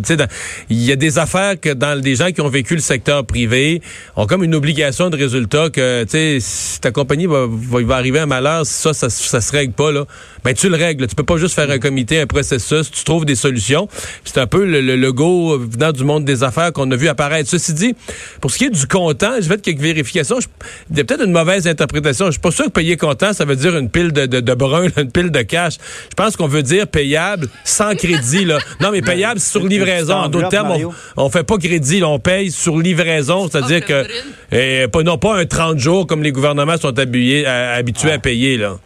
Il 0.70 0.84
y 0.84 0.92
a 0.92 0.96
des 0.96 1.20
affaires 1.20 1.60
que 1.60 1.74
dans 1.74 2.00
des 2.00 2.16
gens 2.16 2.32
qui 2.32 2.42
ont 2.42 2.50
vécu 2.50 2.76
le 2.76 2.82
secteur 2.82 3.26
privé 3.26 3.82
ont 4.16 4.28
comme 4.28 4.44
une 4.44 4.56
obligation 4.56 5.10
de 5.10 5.18
résultat 5.18 5.70
que, 5.70 6.04
tu 6.04 6.12
sais, 6.12 6.38
si 6.40 6.80
ta 6.80 6.92
compagnie 6.92 7.26
va, 7.26 7.46
va, 7.50 7.82
va 7.82 7.96
arriver 7.96 8.20
à 8.20 8.26
malheur, 8.30 8.66
ça, 8.66 8.94
ça, 8.94 9.10
ça 9.10 9.42
se 9.42 9.52
règle 9.52 9.74
pas, 9.74 9.92
là, 9.92 10.06
ben 10.44 10.54
tu 10.54 10.70
le 10.70 10.76
règles. 10.76 11.08
Tu 11.08 11.16
peux 11.16 11.24
pas 11.24 11.38
juste 11.38 11.56
faire 11.56 11.70
un 11.70 11.80
comité, 11.80 12.22
un 12.22 12.28
processus, 12.28 12.90
tu 12.90 13.04
trouves 13.04 13.26
des 13.26 13.36
solutions. 13.36 13.88
C'est 14.24 14.38
un 14.38 14.48
peu 14.48 14.66
le, 14.66 14.96
logo 14.96 15.58
venant 15.60 15.92
du 15.92 16.04
monde 16.04 16.26
des 16.26 16.44
affaires 16.44 16.72
qu'on 16.72 16.90
a 16.92 16.96
vu 16.96 17.08
apparaître. 17.08 17.50
Ceci 17.50 17.74
dit, 17.74 17.96
pour 18.42 18.52
ce 18.52 18.58
qui 18.58 18.66
est 18.66 18.70
du 18.70 18.88
comptant, 18.88 19.34
je 19.36 19.42
vais 19.42 19.56
faire 19.56 19.62
quelques 19.62 19.80
vérifications. 19.80 20.38
Il 20.92 20.98
y 20.98 21.02
a 21.02 21.04
peut-être 21.04 21.26
une 21.26 21.32
mauvaise 21.32 21.68
interprétation. 21.68 22.28
Je 22.28 22.32
suis 22.32 22.40
pas 22.40 22.52
sûr 22.52 22.66
que 22.66 22.72
payer 22.72 22.96
comptant, 22.98 23.34
ça 23.34 23.46
veut 23.46 23.56
dire 23.56 23.78
une 23.78 23.90
pile 23.90 24.12
de, 24.12 24.26
de, 24.26 24.40
de 24.40 24.54
brun, 24.54 24.88
une 24.98 25.12
pile 25.12 25.32
de 25.32 25.42
cash. 25.42 25.74
Je 26.10 26.16
pense 26.16 26.38
qu'on 26.38 26.48
veut 26.48 26.64
dire 26.64 26.88
payable 26.88 27.48
sans 27.64 27.96
crédit. 27.96 28.46
Là. 28.46 28.60
Non, 28.80 28.92
mais 28.92 29.02
payable 29.02 29.40
sur 29.40 29.66
livraison. 29.66 30.16
En 30.16 30.30
d'autres 30.30 30.50
termes, 30.50 30.72
on, 30.72 31.26
on 31.26 31.30
fait 31.30 31.44
pas 31.44 31.58
crédit, 31.58 32.02
on 32.04 32.20
paye 32.20 32.52
sur 32.52 32.78
livraison, 32.78 33.50
c'est-à-dire 33.50 33.86
que 33.86 34.06
et, 34.52 34.88
pas, 34.88 35.04
non 35.04 35.18
pas 35.18 35.38
un 35.38 35.46
30 35.46 35.78
jours 35.78 36.08
comme 36.08 36.24
les 36.24 36.32
gouvernements 36.32 36.78
sont 36.78 36.98
habitués 36.98 37.46
à 37.46 38.19
payer. 38.20 38.58
Là. 38.58 38.78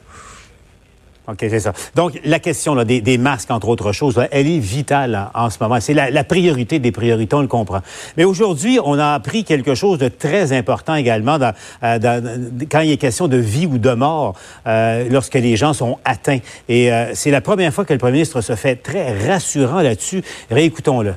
OK, 1.26 1.38
c'est 1.40 1.62
ça. 1.62 1.72
Donc, 1.96 2.20
la 2.26 2.40
question 2.40 2.76
là, 2.76 2.84
des, 2.84 3.18
masques, 3.18 3.50
entre 3.50 3.70
autres 3.70 3.94
choses, 3.94 4.22
elle 4.32 4.48
est 4.48 4.60
vitale 4.60 5.30
en 5.34 5.50
ce 5.50 5.58
moment. 5.62 5.80
C'est 5.80 5.94
la, 5.94 6.24
priorité 6.26 6.80
des 6.80 6.92
priorités, 6.92 7.34
on 7.36 7.42
le 7.42 7.48
comprend. 7.48 7.82
Mais 8.18 8.26
aujourd'hui, 8.26 8.80
on 8.84 9.00
a 9.00 9.14
appris 9.14 9.46
quelque 9.46 9.74
chose 9.74 10.00
de 10.00 10.10
très 10.10 10.52
important 10.52 10.96
également 10.96 11.38
dans, 11.40 11.54
euh, 11.84 12.00
quand 12.70 12.82
il 12.82 12.92
est 12.92 12.98
question 12.98 13.30
de 13.30 13.38
vie 13.38 13.68
ou 13.68 13.78
de 13.78 13.92
mort, 13.92 14.36
euh, 14.68 15.08
lorsque 15.10 15.36
les 15.36 15.56
gens 15.56 15.72
sont 15.72 15.98
atteints. 16.04 16.40
Et 16.68 16.92
euh, 16.92 17.12
c'est 17.14 17.32
la 17.32 17.42
première 17.42 17.74
fois 17.74 17.86
que 17.86 17.94
le 17.94 18.00
premier 18.00 18.14
ministre 18.14 18.42
se 18.42 18.56
fait 18.56 18.76
très 18.76 19.28
rassurant 19.28 19.82
là-dessus. 19.82 20.24
Réécoutons-le 20.52 21.14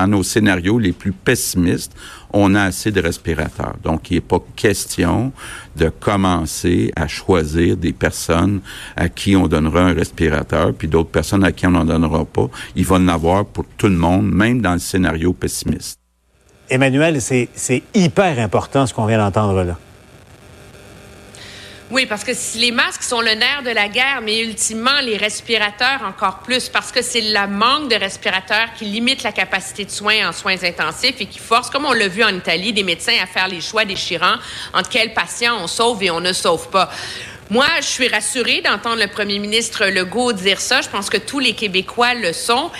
dans 0.00 0.06
nos 0.06 0.22
scénarios 0.22 0.78
les 0.78 0.92
plus 0.92 1.12
pessimistes, 1.12 1.92
on 2.32 2.54
a 2.54 2.62
assez 2.62 2.90
de 2.90 3.00
respirateurs. 3.00 3.76
Donc, 3.82 4.10
il 4.10 4.14
n'est 4.14 4.20
pas 4.20 4.38
question 4.56 5.32
de 5.76 5.88
commencer 5.88 6.92
à 6.96 7.06
choisir 7.08 7.76
des 7.76 7.92
personnes 7.92 8.60
à 8.96 9.08
qui 9.08 9.36
on 9.36 9.46
donnera 9.46 9.80
un 9.82 9.94
respirateur, 9.94 10.72
puis 10.74 10.88
d'autres 10.88 11.10
personnes 11.10 11.44
à 11.44 11.52
qui 11.52 11.66
on 11.66 11.70
n'en 11.70 11.84
donnera 11.84 12.24
pas. 12.24 12.48
Il 12.76 12.84
va 12.84 12.96
en 12.96 13.08
avoir 13.08 13.44
pour 13.44 13.64
tout 13.76 13.88
le 13.88 13.96
monde, 13.96 14.30
même 14.30 14.60
dans 14.60 14.74
le 14.74 14.78
scénario 14.78 15.32
pessimiste. 15.32 15.98
Emmanuel, 16.68 17.20
c'est 17.20 17.82
hyper 17.94 18.38
important 18.38 18.86
ce 18.86 18.94
qu'on 18.94 19.06
vient 19.06 19.18
d'entendre 19.18 19.64
là. 19.64 19.76
Oui, 21.90 22.06
parce 22.06 22.22
que 22.22 22.30
les 22.56 22.70
masques 22.70 23.02
sont 23.02 23.20
le 23.20 23.32
nerf 23.32 23.64
de 23.64 23.70
la 23.70 23.88
guerre, 23.88 24.20
mais 24.22 24.38
ultimement, 24.42 25.00
les 25.02 25.16
respirateurs 25.16 26.02
encore 26.06 26.38
plus, 26.38 26.68
parce 26.68 26.92
que 26.92 27.02
c'est 27.02 27.20
le 27.20 27.46
manque 27.48 27.90
de 27.90 27.96
respirateurs 27.96 28.68
qui 28.78 28.84
limite 28.84 29.24
la 29.24 29.32
capacité 29.32 29.84
de 29.84 29.90
soins 29.90 30.28
en 30.28 30.32
soins 30.32 30.62
intensifs 30.62 31.16
et 31.18 31.26
qui 31.26 31.40
force, 31.40 31.68
comme 31.68 31.86
on 31.86 31.92
l'a 31.92 32.06
vu 32.06 32.22
en 32.22 32.32
Italie, 32.32 32.72
des 32.72 32.84
médecins 32.84 33.16
à 33.20 33.26
faire 33.26 33.48
les 33.48 33.60
choix 33.60 33.84
déchirants 33.84 34.36
entre 34.72 34.88
quels 34.88 35.12
patients 35.14 35.56
on 35.60 35.66
sauve 35.66 36.00
et 36.04 36.12
on 36.12 36.20
ne 36.20 36.32
sauve 36.32 36.68
pas. 36.68 36.90
Moi, 37.50 37.66
je 37.80 37.86
suis 37.86 38.06
rassurée 38.06 38.60
d'entendre 38.60 39.00
le 39.00 39.08
premier 39.08 39.40
ministre 39.40 39.86
Legault 39.86 40.32
dire 40.32 40.60
ça. 40.60 40.82
Je 40.82 40.88
pense 40.88 41.10
que 41.10 41.16
tous 41.16 41.40
les 41.40 41.54
Québécois 41.54 42.14
le 42.14 42.32
sont. 42.32 42.70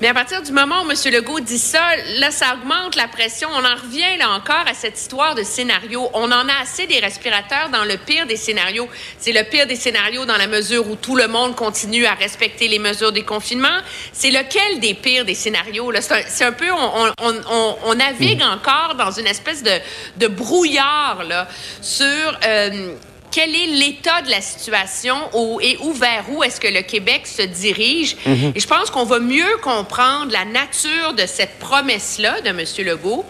Mais 0.00 0.08
à 0.08 0.14
partir 0.14 0.42
du 0.42 0.52
moment 0.52 0.82
où 0.82 0.90
M. 0.90 0.96
Legault 1.12 1.40
dit 1.40 1.58
ça, 1.58 1.80
là, 2.18 2.30
ça 2.30 2.54
augmente 2.54 2.96
la 2.96 3.08
pression. 3.08 3.48
On 3.52 3.64
en 3.64 3.76
revient 3.76 4.18
là 4.18 4.30
encore 4.30 4.64
à 4.66 4.74
cette 4.74 4.98
histoire 4.98 5.34
de 5.34 5.42
scénario. 5.42 6.08
On 6.12 6.30
en 6.30 6.48
a 6.48 6.60
assez 6.62 6.86
des 6.86 6.98
respirateurs 6.98 7.70
dans 7.72 7.84
le 7.84 7.96
pire 7.96 8.26
des 8.26 8.36
scénarios. 8.36 8.88
C'est 9.18 9.32
le 9.32 9.42
pire 9.44 9.66
des 9.66 9.76
scénarios 9.76 10.26
dans 10.26 10.36
la 10.36 10.48
mesure 10.48 10.86
où 10.88 10.96
tout 10.96 11.16
le 11.16 11.28
monde 11.28 11.56
continue 11.56 12.04
à 12.04 12.14
respecter 12.14 12.68
les 12.68 12.78
mesures 12.78 13.12
des 13.12 13.24
confinements. 13.24 13.80
C'est 14.12 14.30
lequel 14.30 14.80
des 14.80 14.92
pires 14.92 15.24
des 15.24 15.34
scénarios? 15.34 15.90
C'est 16.00 16.44
un, 16.44 16.52
peu, 16.52 16.70
on, 16.70 17.94
navigue 17.94 18.42
mm. 18.42 18.50
encore 18.50 18.96
dans 18.96 19.10
une 19.10 19.26
espèce 19.26 19.62
de, 19.62 19.78
de 20.18 20.26
brouillard 20.26 21.24
là, 21.24 21.48
sur... 21.80 22.38
Euh, 22.44 22.94
quel 23.36 23.54
est 23.54 23.66
l'état 23.66 24.22
de 24.22 24.30
la 24.30 24.40
situation 24.40 25.14
et 25.60 25.76
où 25.82 25.92
vers 25.92 26.24
où 26.30 26.42
est-ce 26.42 26.58
que 26.58 26.68
le 26.68 26.80
Québec 26.80 27.26
se 27.26 27.42
dirige. 27.42 28.16
Mhm. 28.24 28.52
Et 28.54 28.60
je 28.60 28.66
pense 28.66 28.88
qu'on 28.88 29.04
va 29.04 29.18
mieux 29.18 29.58
comprendre 29.62 30.32
la 30.32 30.46
nature 30.46 31.12
de 31.12 31.26
cette 31.26 31.58
promesse-là 31.58 32.40
de 32.40 32.48
M. 32.48 32.64
Legault 32.86 33.26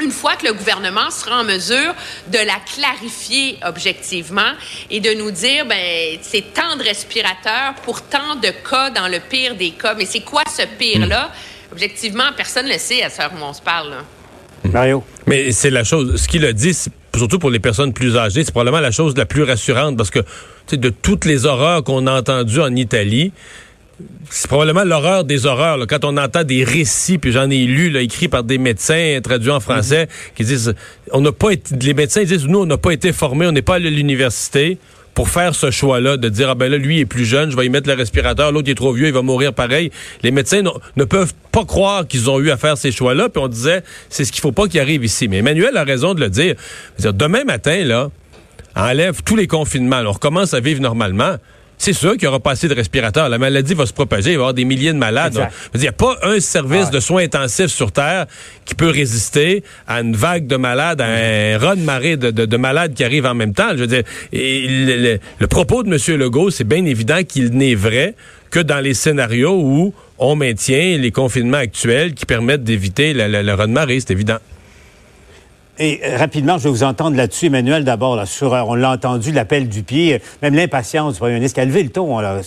une 0.00 0.10
fois 0.10 0.36
que 0.36 0.46
le 0.46 0.54
gouvernement 0.54 1.10
sera 1.10 1.40
en 1.40 1.44
mesure 1.44 1.94
de 2.28 2.38
la 2.38 2.56
clarifier 2.74 3.58
objectivement 3.62 4.52
et 4.90 5.00
de 5.00 5.12
nous 5.12 5.30
dire, 5.30 5.66
ben, 5.66 6.18
c'est 6.22 6.54
tant 6.54 6.76
de 6.76 6.82
respirateurs 6.82 7.74
pour 7.82 8.02
tant 8.02 8.36
de 8.36 8.48
cas 8.48 8.88
dans 8.88 9.08
le 9.08 9.20
pire 9.20 9.54
des 9.54 9.72
cas. 9.72 9.94
Mais 9.94 10.06
c'est 10.06 10.20
quoi 10.20 10.44
ce 10.46 10.62
pire-là? 10.78 11.24
Mhm. 11.24 11.72
Objectivement, 11.72 12.24
personne 12.34 12.66
ne 12.66 12.72
le 12.72 12.78
sait 12.78 13.02
à 13.02 13.10
ce 13.10 13.20
où 13.20 13.42
on 13.42 13.52
se 13.52 13.60
parle. 13.62 13.96
Mario. 14.64 15.04
Mais 15.26 15.52
c'est 15.52 15.70
la 15.70 15.84
chose. 15.84 16.20
Ce 16.20 16.26
qu'il 16.28 16.44
a 16.44 16.52
dit, 16.52 16.74
surtout 17.18 17.38
pour 17.38 17.50
les 17.50 17.60
personnes 17.60 17.92
plus 17.92 18.16
âgées, 18.16 18.44
c'est 18.44 18.52
probablement 18.52 18.80
la 18.80 18.90
chose 18.90 19.16
la 19.16 19.26
plus 19.26 19.42
rassurante 19.42 19.96
parce 19.96 20.10
que 20.10 20.20
de 20.72 20.88
toutes 20.90 21.24
les 21.24 21.46
horreurs 21.46 21.84
qu'on 21.84 22.06
a 22.06 22.18
entendues 22.18 22.60
en 22.60 22.74
Italie, 22.74 23.32
c'est 24.30 24.48
probablement 24.48 24.84
l'horreur 24.84 25.24
des 25.24 25.46
horreurs. 25.46 25.78
Quand 25.86 26.04
on 26.04 26.16
entend 26.16 26.44
des 26.44 26.64
récits, 26.64 27.18
puis 27.18 27.32
j'en 27.32 27.48
ai 27.50 27.64
lu, 27.64 27.90
là, 27.90 28.00
écrits 28.00 28.28
par 28.28 28.44
des 28.44 28.58
médecins, 28.58 29.18
traduits 29.22 29.50
en 29.50 29.60
français, 29.60 30.08
qui 30.34 30.44
disent, 30.44 30.74
on 31.12 31.20
n'a 31.20 31.32
pas 31.32 31.50
été, 31.50 31.74
les 31.76 31.94
médecins 31.94 32.24
disent, 32.24 32.46
nous, 32.46 32.60
on 32.60 32.66
n'a 32.66 32.76
pas 32.76 32.92
été 32.92 33.12
formés, 33.12 33.46
on 33.46 33.52
n'est 33.52 33.62
pas 33.62 33.76
à 33.76 33.78
l'université 33.78 34.78
pour 35.16 35.30
faire 35.30 35.54
ce 35.54 35.70
choix-là, 35.70 36.18
de 36.18 36.28
dire, 36.28 36.50
ah 36.50 36.54
ben 36.54 36.70
là, 36.70 36.76
lui 36.76 37.00
est 37.00 37.06
plus 37.06 37.24
jeune, 37.24 37.50
je 37.50 37.56
vais 37.56 37.64
y 37.64 37.70
mettre 37.70 37.88
le 37.88 37.94
respirateur, 37.94 38.52
l'autre 38.52 38.70
est 38.70 38.74
trop 38.74 38.92
vieux, 38.92 39.06
il 39.06 39.14
va 39.14 39.22
mourir 39.22 39.54
pareil. 39.54 39.90
Les 40.22 40.30
médecins 40.30 40.60
ne 40.62 41.04
peuvent 41.04 41.32
pas 41.52 41.64
croire 41.64 42.06
qu'ils 42.06 42.28
ont 42.28 42.38
eu 42.38 42.50
à 42.50 42.58
faire 42.58 42.76
ces 42.76 42.92
choix-là, 42.92 43.30
puis 43.30 43.42
on 43.42 43.48
disait, 43.48 43.82
c'est 44.10 44.26
ce 44.26 44.30
qu'il 44.30 44.42
faut 44.42 44.52
pas 44.52 44.68
qu'il 44.68 44.78
arrive 44.78 45.06
ici. 45.06 45.26
Mais 45.26 45.38
Emmanuel 45.38 45.74
a 45.78 45.84
raison 45.84 46.12
de 46.12 46.20
le 46.20 46.28
dire. 46.28 46.54
demain 46.98 47.44
matin, 47.44 47.82
là, 47.82 48.10
enlève 48.74 49.22
tous 49.24 49.36
les 49.36 49.46
confinements, 49.46 50.02
on 50.04 50.12
recommence 50.12 50.52
à 50.52 50.60
vivre 50.60 50.82
normalement 50.82 51.36
c'est 51.78 51.92
sûr 51.92 52.12
qu'il 52.12 52.22
n'y 52.22 52.28
aura 52.28 52.40
pas 52.40 52.52
assez 52.52 52.68
de 52.68 52.74
respirateurs. 52.74 53.28
La 53.28 53.38
maladie 53.38 53.74
va 53.74 53.86
se 53.86 53.92
propager, 53.92 54.30
il 54.30 54.32
va 54.32 54.32
y 54.32 54.36
avoir 54.36 54.54
des 54.54 54.64
milliers 54.64 54.92
de 54.92 54.98
malades. 54.98 55.48
Il 55.74 55.80
n'y 55.80 55.88
a 55.88 55.92
pas 55.92 56.16
un 56.22 56.40
service 56.40 56.90
de 56.90 57.00
soins 57.00 57.22
intensifs 57.22 57.66
sur 57.66 57.92
Terre 57.92 58.26
qui 58.64 58.74
peut 58.74 58.90
résister 58.90 59.62
à 59.86 60.00
une 60.00 60.16
vague 60.16 60.46
de 60.46 60.56
malades, 60.56 61.00
à 61.00 61.06
un 61.06 61.58
run 61.58 61.76
de 61.76 61.82
marée 61.82 62.16
de, 62.16 62.56
malades 62.56 62.94
qui 62.94 63.04
arrivent 63.04 63.26
en 63.26 63.34
même 63.34 63.54
temps. 63.54 63.70
Je 63.72 63.84
veux 63.84 63.86
dire, 63.86 64.02
le, 64.32 65.46
propos 65.46 65.82
de 65.82 65.88
M. 65.88 66.18
Legault, 66.18 66.50
c'est 66.50 66.64
bien 66.64 66.84
évident 66.84 67.22
qu'il 67.26 67.50
n'est 67.50 67.74
vrai 67.74 68.14
que 68.50 68.60
dans 68.60 68.80
les 68.80 68.94
scénarios 68.94 69.60
où 69.60 69.92
on 70.18 70.34
maintient 70.34 70.96
les 70.98 71.10
confinements 71.10 71.58
actuels 71.58 72.14
qui 72.14 72.24
permettent 72.24 72.64
d'éviter 72.64 73.12
le, 73.12 73.42
le 73.42 73.54
run 73.54 73.68
de 73.68 73.72
marée, 73.72 74.00
c'est 74.00 74.12
évident. 74.12 74.38
Et 75.78 76.00
euh, 76.04 76.16
rapidement, 76.16 76.56
je 76.56 76.64
vais 76.64 76.70
vous 76.70 76.84
entendre 76.84 77.16
là-dessus, 77.16 77.46
Emmanuel, 77.46 77.84
d'abord, 77.84 78.18
euh, 78.18 78.46
on 78.66 78.74
l'a 78.74 78.90
entendu, 78.92 79.30
l'appel 79.30 79.68
du 79.68 79.82
pied, 79.82 80.14
euh, 80.14 80.18
même 80.40 80.54
l'impatience 80.54 81.14
du 81.14 81.18
premier 81.18 81.34
ministre 81.34 81.56
qui 81.56 81.60
a 81.60 81.64
levé 81.66 81.82
le 81.82 81.90
ton 81.90 82.18
là, 82.18 82.40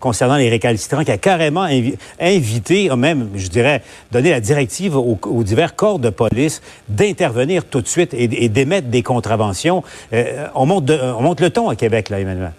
concernant 0.00 0.36
les 0.36 0.48
récalcitrants, 0.48 1.04
qui 1.04 1.12
a 1.12 1.18
carrément 1.18 1.68
invité, 2.18 2.88
même, 2.96 3.30
je 3.36 3.46
dirais, 3.46 3.82
donné 4.10 4.30
la 4.30 4.40
directive 4.40 4.96
aux, 4.96 5.44
divers 5.44 5.76
corps 5.76 6.00
de 6.00 6.10
police 6.10 6.62
d'intervenir 6.88 7.64
tout 7.64 7.80
de 7.80 7.86
suite 7.86 8.12
et, 8.12 8.48
d'émettre 8.48 8.88
des 8.88 9.02
contraventions. 9.02 9.82
on, 10.54 10.66
monte 10.66 10.90
on 10.90 11.22
monte 11.22 11.40
le 11.40 11.50
ton 11.50 11.68
à 11.68 11.76
Québec, 11.76 12.08
là, 12.10 12.20
Emmanuel. 12.20 12.52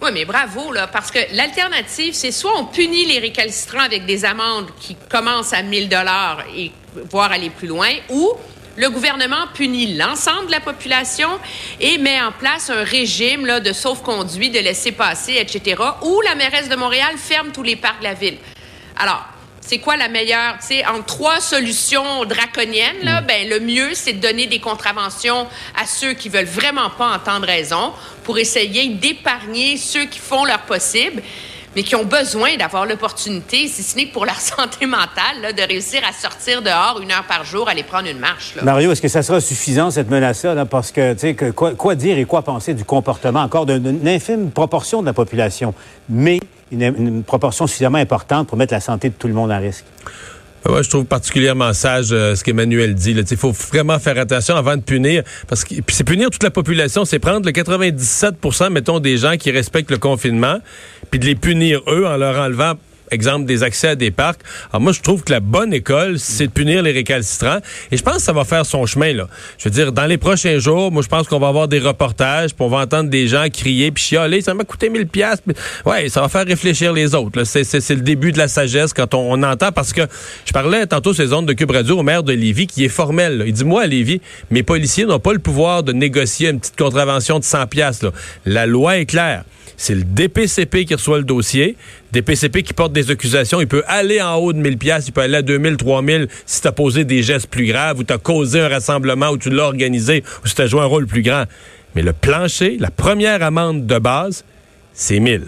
Oui, 0.00 0.10
mais 0.12 0.24
bravo, 0.24 0.72
là, 0.72 0.86
parce 0.86 1.10
que 1.10 1.18
l'alternative, 1.32 2.14
c'est 2.14 2.30
soit 2.30 2.52
on 2.56 2.66
punit 2.66 3.06
les 3.06 3.18
récalcitrants 3.18 3.80
avec 3.80 4.06
des 4.06 4.24
amendes 4.24 4.68
qui 4.78 4.96
commencent 5.08 5.52
à 5.52 5.62
1000 5.62 5.88
dollars 5.88 6.44
et 6.56 6.70
voire 7.10 7.32
aller 7.32 7.50
plus 7.50 7.66
loin, 7.66 7.88
ou 8.08 8.32
le 8.78 8.90
gouvernement 8.90 9.48
punit 9.54 9.96
l'ensemble 9.96 10.46
de 10.46 10.52
la 10.52 10.60
population 10.60 11.28
et 11.80 11.98
met 11.98 12.20
en 12.20 12.30
place 12.30 12.70
un 12.70 12.84
régime 12.84 13.44
là, 13.44 13.58
de 13.58 13.72
sauf-conduit, 13.72 14.50
de 14.50 14.60
laisser-passer, 14.60 15.34
etc., 15.38 15.82
où 16.02 16.20
la 16.20 16.36
mairesse 16.36 16.68
de 16.68 16.76
Montréal 16.76 17.16
ferme 17.16 17.50
tous 17.50 17.64
les 17.64 17.74
parcs 17.74 17.98
de 17.98 18.04
la 18.04 18.14
ville. 18.14 18.38
Alors, 18.96 19.24
c'est 19.60 19.78
quoi 19.78 19.96
la 19.96 20.08
meilleure, 20.08 20.58
tu 20.60 20.68
sais, 20.68 20.86
en 20.86 21.02
trois 21.02 21.40
solutions 21.40 22.24
draconiennes, 22.24 23.02
là, 23.02 23.20
mm. 23.20 23.26
ben, 23.26 23.48
le 23.48 23.60
mieux, 23.60 23.94
c'est 23.94 24.14
de 24.14 24.20
donner 24.20 24.46
des 24.46 24.60
contraventions 24.60 25.48
à 25.76 25.84
ceux 25.84 26.14
qui 26.14 26.28
veulent 26.28 26.46
vraiment 26.46 26.88
pas 26.90 27.08
entendre 27.08 27.46
raison 27.46 27.92
pour 28.22 28.38
essayer 28.38 28.88
d'épargner 28.90 29.76
ceux 29.76 30.04
qui 30.04 30.20
font 30.20 30.44
leur 30.44 30.62
possible 30.62 31.22
mais 31.78 31.84
qui 31.84 31.94
ont 31.94 32.04
besoin 32.04 32.56
d'avoir 32.56 32.86
l'opportunité, 32.86 33.68
si 33.68 33.84
ce 33.84 33.96
n'est 33.96 34.06
pour 34.06 34.26
leur 34.26 34.40
santé 34.40 34.84
mentale, 34.84 35.54
de 35.56 35.62
réussir 35.62 36.00
à 36.04 36.12
sortir 36.12 36.60
dehors 36.60 36.98
une 37.00 37.12
heure 37.12 37.22
par 37.22 37.44
jour, 37.44 37.68
aller 37.68 37.84
prendre 37.84 38.08
une 38.08 38.18
marche. 38.18 38.56
Mario, 38.60 38.90
est-ce 38.90 39.00
que 39.00 39.06
ça 39.06 39.22
sera 39.22 39.40
suffisant, 39.40 39.92
cette 39.92 40.10
menace-là? 40.10 40.66
Parce 40.66 40.90
que, 40.90 41.12
tu 41.12 41.20
sais, 41.20 41.34
que, 41.34 41.52
quoi, 41.52 41.94
dire 41.94 42.18
et 42.18 42.24
quoi 42.24 42.42
penser 42.42 42.74
du 42.74 42.84
comportement 42.84 43.42
encore 43.42 43.64
d'une 43.64 44.08
infime 44.08 44.50
proportion 44.50 45.02
de 45.02 45.06
la 45.06 45.12
population, 45.12 45.72
mais 46.08 46.40
une 46.72 47.22
proportion 47.22 47.68
suffisamment 47.68 47.98
importante 47.98 48.48
pour 48.48 48.58
mettre 48.58 48.74
la 48.74 48.80
santé 48.80 49.10
de 49.10 49.14
tout 49.14 49.28
le 49.28 49.34
monde 49.34 49.52
en 49.52 49.60
risque? 49.60 49.84
Ouais, 50.66 50.82
je 50.82 50.90
trouve 50.90 51.04
particulièrement 51.04 51.72
sage 51.72 52.08
euh, 52.10 52.34
ce 52.34 52.42
qu'Emmanuel 52.42 52.94
dit. 52.94 53.12
Il 53.12 53.36
faut 53.36 53.52
vraiment 53.52 53.98
faire 53.98 54.18
attention 54.18 54.56
avant 54.56 54.76
de 54.76 54.82
punir. 54.82 55.22
Parce 55.46 55.64
que 55.64 55.74
c'est 55.88 56.04
punir 56.04 56.30
toute 56.30 56.42
la 56.42 56.50
population, 56.50 57.04
c'est 57.04 57.18
prendre 57.18 57.46
le 57.46 57.52
97% 57.52 58.70
mettons, 58.70 58.98
des 58.98 59.16
gens 59.16 59.36
qui 59.36 59.50
respectent 59.50 59.90
le 59.90 59.98
confinement, 59.98 60.58
puis 61.10 61.20
de 61.20 61.26
les 61.26 61.36
punir 61.36 61.80
eux 61.88 62.06
en 62.06 62.16
leur 62.16 62.38
enlevant 62.38 62.74
exemple, 63.10 63.46
des 63.46 63.62
accès 63.62 63.88
à 63.88 63.94
des 63.94 64.10
parcs. 64.10 64.40
Alors 64.70 64.80
moi, 64.80 64.92
je 64.92 65.00
trouve 65.00 65.22
que 65.22 65.32
la 65.32 65.40
bonne 65.40 65.72
école, 65.72 66.18
c'est 66.18 66.46
de 66.46 66.52
punir 66.52 66.82
les 66.82 66.92
récalcitrants. 66.92 67.58
Et 67.90 67.96
je 67.96 68.02
pense 68.02 68.16
que 68.16 68.22
ça 68.22 68.32
va 68.32 68.44
faire 68.44 68.66
son 68.66 68.86
chemin, 68.86 69.12
là. 69.12 69.28
Je 69.58 69.64
veux 69.64 69.70
dire, 69.70 69.92
dans 69.92 70.06
les 70.06 70.18
prochains 70.18 70.58
jours, 70.58 70.92
moi, 70.92 71.02
je 71.02 71.08
pense 71.08 71.26
qu'on 71.28 71.38
va 71.38 71.48
avoir 71.48 71.68
des 71.68 71.78
reportages, 71.78 72.54
puis 72.54 72.64
on 72.64 72.68
va 72.68 72.78
entendre 72.78 73.10
des 73.10 73.28
gens 73.28 73.48
crier, 73.50 73.90
puis 73.90 74.02
chialer, 74.02 74.40
ça 74.40 74.54
m'a 74.54 74.64
coûté 74.64 74.90
1000 74.90 75.06
pièces. 75.06 75.42
Ouais, 75.84 76.08
ça 76.08 76.20
va 76.20 76.28
faire 76.28 76.46
réfléchir 76.46 76.92
les 76.92 77.14
autres. 77.14 77.44
C'est 77.44 77.90
le 77.90 78.00
début 78.00 78.32
de 78.32 78.38
la 78.38 78.48
sagesse 78.48 78.92
quand 78.92 79.14
on, 79.14 79.42
entend, 79.42 79.72
parce 79.72 79.92
que 79.92 80.02
je 80.44 80.52
parlais 80.52 80.86
tantôt 80.86 81.12
ces 81.12 81.26
zones 81.26 81.46
de 81.46 81.52
Cube 81.52 81.70
Radio 81.70 81.98
au 81.98 82.02
maire 82.02 82.22
de 82.22 82.32
Lévis, 82.32 82.66
qui 82.66 82.84
est 82.84 82.88
formel. 82.88 83.44
Il 83.46 83.52
dit, 83.52 83.64
moi, 83.64 83.82
à 83.82 83.86
Lévis, 83.86 84.20
mes 84.50 84.62
policiers 84.62 85.04
n'ont 85.04 85.18
pas 85.18 85.32
le 85.32 85.38
pouvoir 85.38 85.82
de 85.82 85.92
négocier 85.92 86.48
une 86.50 86.60
petite 86.60 86.76
contravention 86.76 87.38
de 87.38 87.44
100 87.44 87.66
pièces. 87.66 88.04
La 88.44 88.66
loi 88.66 88.98
est 88.98 89.06
claire. 89.06 89.44
C'est 89.78 89.94
le 89.94 90.02
DPCP 90.02 90.84
qui 90.84 90.94
reçoit 90.94 91.18
le 91.18 91.24
dossier. 91.24 91.76
DPCP 92.12 92.64
qui 92.64 92.74
porte 92.74 92.92
des 92.92 93.12
accusations, 93.12 93.60
il 93.60 93.68
peut 93.68 93.84
aller 93.86 94.20
en 94.20 94.34
haut 94.34 94.52
de 94.52 94.58
1000 94.58 94.76
pièces, 94.76 95.06
il 95.06 95.12
peut 95.12 95.20
aller 95.20 95.36
à 95.36 95.42
2000, 95.42 95.76
3000 95.76 96.26
si 96.44 96.60
tu 96.60 96.66
as 96.66 96.72
posé 96.72 97.04
des 97.04 97.22
gestes 97.22 97.46
plus 97.46 97.64
graves 97.64 98.00
ou 98.00 98.04
tu 98.04 98.12
as 98.12 98.18
causé 98.18 98.60
un 98.60 98.68
rassemblement 98.68 99.28
ou 99.28 99.38
tu 99.38 99.50
l'as 99.50 99.62
organisé 99.62 100.24
ou 100.42 100.48
si 100.48 100.56
tu 100.56 100.62
as 100.62 100.66
joué 100.66 100.80
un 100.80 100.86
rôle 100.86 101.06
plus 101.06 101.22
grand. 101.22 101.44
Mais 101.94 102.02
le 102.02 102.12
plancher, 102.12 102.76
la 102.78 102.90
première 102.90 103.40
amende 103.42 103.86
de 103.86 103.98
base, 104.00 104.44
c'est 104.92 105.20
1000. 105.20 105.46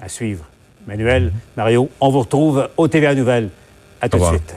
À 0.00 0.08
suivre. 0.08 0.46
Manuel, 0.86 1.32
Mario, 1.54 1.90
on 2.00 2.08
vous 2.08 2.20
retrouve 2.20 2.66
au 2.78 2.88
TVA 2.88 3.14
Nouvelles. 3.14 3.50
À 4.00 4.08
tout 4.08 4.18
de 4.18 4.24
suite. 4.24 4.54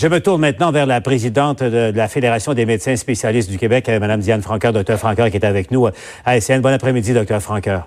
Je 0.00 0.08
me 0.08 0.18
tourne 0.18 0.40
maintenant 0.40 0.72
vers 0.72 0.86
la 0.86 1.02
présidente 1.02 1.62
de, 1.62 1.92
la 1.94 2.08
Fédération 2.08 2.54
des 2.54 2.64
médecins 2.64 2.96
spécialistes 2.96 3.50
du 3.50 3.58
Québec, 3.58 3.86
euh, 3.90 4.00
Mme 4.00 4.20
Diane 4.20 4.40
Franqueur, 4.40 4.72
Dr 4.72 4.96
Franqueur, 4.96 5.28
qui 5.30 5.36
est 5.36 5.44
avec 5.44 5.70
nous 5.70 5.86
euh, 5.88 5.90
à 6.24 6.40
SN. 6.40 6.62
Bon 6.62 6.72
après-midi, 6.72 7.12
Dr 7.12 7.38
Franqueur. 7.38 7.86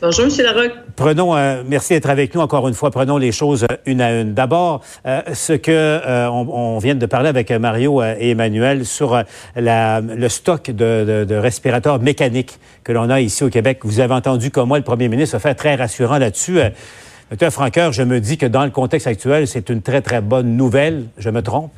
Bonjour, 0.00 0.26
M. 0.26 0.30
Larocque. 0.44 0.74
Prenons, 0.94 1.36
euh, 1.36 1.64
merci 1.66 1.94
d'être 1.94 2.10
avec 2.10 2.32
nous 2.32 2.40
encore 2.40 2.68
une 2.68 2.74
fois. 2.74 2.92
Prenons 2.92 3.18
les 3.18 3.32
choses 3.32 3.66
une 3.86 4.00
à 4.02 4.20
une. 4.20 4.34
D'abord, 4.34 4.84
ce 5.04 5.54
que 5.54 6.00
on, 6.28 6.78
vient 6.78 6.94
de 6.94 7.06
parler 7.06 7.28
avec 7.28 7.50
Mario 7.50 8.04
et 8.04 8.30
Emmanuel 8.30 8.86
sur 8.86 9.20
le 9.56 10.28
stock 10.28 10.70
de, 10.70 11.34
respirateurs 11.34 11.98
mécaniques 11.98 12.60
que 12.84 12.92
l'on 12.92 13.10
a 13.10 13.20
ici 13.20 13.42
au 13.42 13.50
Québec. 13.50 13.80
Vous 13.82 13.98
avez 13.98 14.14
entendu 14.14 14.52
comme 14.52 14.68
moi 14.68 14.78
le 14.78 14.84
Premier 14.84 15.08
ministre 15.08 15.38
se 15.38 15.42
fait 15.42 15.56
très 15.56 15.74
rassurant 15.74 16.18
là-dessus. 16.18 16.60
Docteur 17.30 17.52
Franqueur, 17.52 17.92
je 17.92 18.02
me 18.02 18.20
dis 18.20 18.38
que 18.38 18.46
dans 18.46 18.64
le 18.64 18.70
contexte 18.70 19.08
actuel, 19.08 19.48
c'est 19.48 19.68
une 19.68 19.82
très, 19.82 20.00
très 20.00 20.20
bonne 20.20 20.56
nouvelle. 20.56 21.06
Je 21.18 21.30
me 21.30 21.42
trompe? 21.42 21.72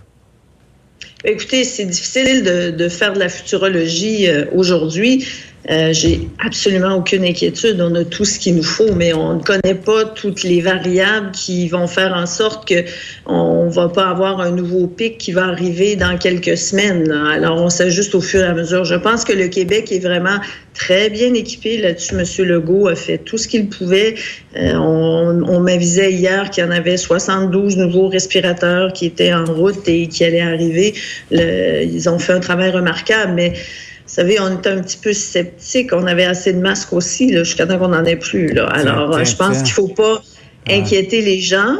Écoutez, 1.24 1.64
c'est 1.64 1.86
difficile 1.86 2.44
de, 2.44 2.88
faire 2.88 3.14
de 3.14 3.18
la 3.18 3.28
futurologie 3.28 4.28
euh, 4.28 4.44
aujourd'hui. 4.54 5.26
Euh, 5.70 5.92
j'ai 5.92 6.28
absolument 6.38 6.94
aucune 6.94 7.24
inquiétude. 7.24 7.80
On 7.80 7.94
a 7.94 8.04
tout 8.04 8.24
ce 8.24 8.38
qu'il 8.38 8.56
nous 8.56 8.62
faut, 8.62 8.92
mais 8.94 9.12
on 9.12 9.34
ne 9.34 9.42
connaît 9.42 9.74
pas 9.74 10.04
toutes 10.04 10.42
les 10.42 10.60
variables 10.60 11.32
qui 11.32 11.68
vont 11.68 11.86
faire 11.86 12.14
en 12.14 12.26
sorte 12.26 12.66
que 12.66 12.84
on 13.26 13.68
va 13.68 13.88
pas 13.88 14.08
avoir 14.08 14.40
un 14.40 14.50
nouveau 14.50 14.86
pic 14.86 15.18
qui 15.18 15.32
va 15.32 15.46
arriver 15.46 15.96
dans 15.96 16.16
quelques 16.16 16.56
semaines. 16.56 17.10
Alors, 17.10 17.60
on 17.60 17.68
s'ajuste 17.68 18.14
au 18.14 18.20
fur 18.20 18.40
et 18.40 18.46
à 18.46 18.54
mesure. 18.54 18.84
Je 18.84 18.94
pense 18.94 19.24
que 19.24 19.32
le 19.32 19.48
Québec 19.48 19.92
est 19.92 19.98
vraiment 19.98 20.38
très 20.74 21.10
bien 21.10 21.34
équipé 21.34 21.76
là-dessus. 21.78 22.14
Monsieur 22.14 22.44
Legault 22.44 22.86
a 22.86 22.94
fait 22.94 23.18
tout 23.18 23.36
ce 23.36 23.48
qu'il 23.48 23.68
pouvait. 23.68 24.14
Euh, 24.56 24.72
on, 24.74 25.60
m'avisait 25.60 26.12
hier 26.12 26.50
qu'il 26.50 26.64
y 26.64 26.66
en 26.66 26.70
avait 26.70 26.96
72 26.96 27.76
nouveaux 27.76 28.08
respirateurs 28.08 28.92
qui 28.92 29.06
étaient 29.06 29.34
en 29.34 29.44
route 29.44 29.86
et 29.88 30.06
qui 30.06 30.24
allaient 30.24 30.40
arriver. 30.40 30.94
ils 31.30 32.08
ont 32.08 32.18
fait 32.18 32.32
un 32.32 32.40
travail 32.40 32.70
remarquable, 32.70 33.32
mais 33.34 33.54
savez, 34.08 34.40
on 34.40 34.58
était 34.58 34.70
un 34.70 34.80
petit 34.80 34.96
peu 34.96 35.12
sceptique. 35.12 35.92
On 35.92 36.06
avait 36.06 36.24
assez 36.24 36.52
de 36.52 36.60
masques 36.60 36.92
aussi, 36.92 37.32
jusqu'à 37.32 37.66
temps 37.66 37.78
qu'on 37.78 37.88
n'en 37.88 38.04
ait 38.04 38.16
plus. 38.16 38.48
Là. 38.48 38.66
Alors, 38.66 39.24
je 39.24 39.36
pense 39.36 39.62
qu'il 39.62 39.72
faut 39.72 39.88
pas 39.88 40.22
inquiéter 40.68 41.22
les 41.22 41.40
gens. 41.40 41.76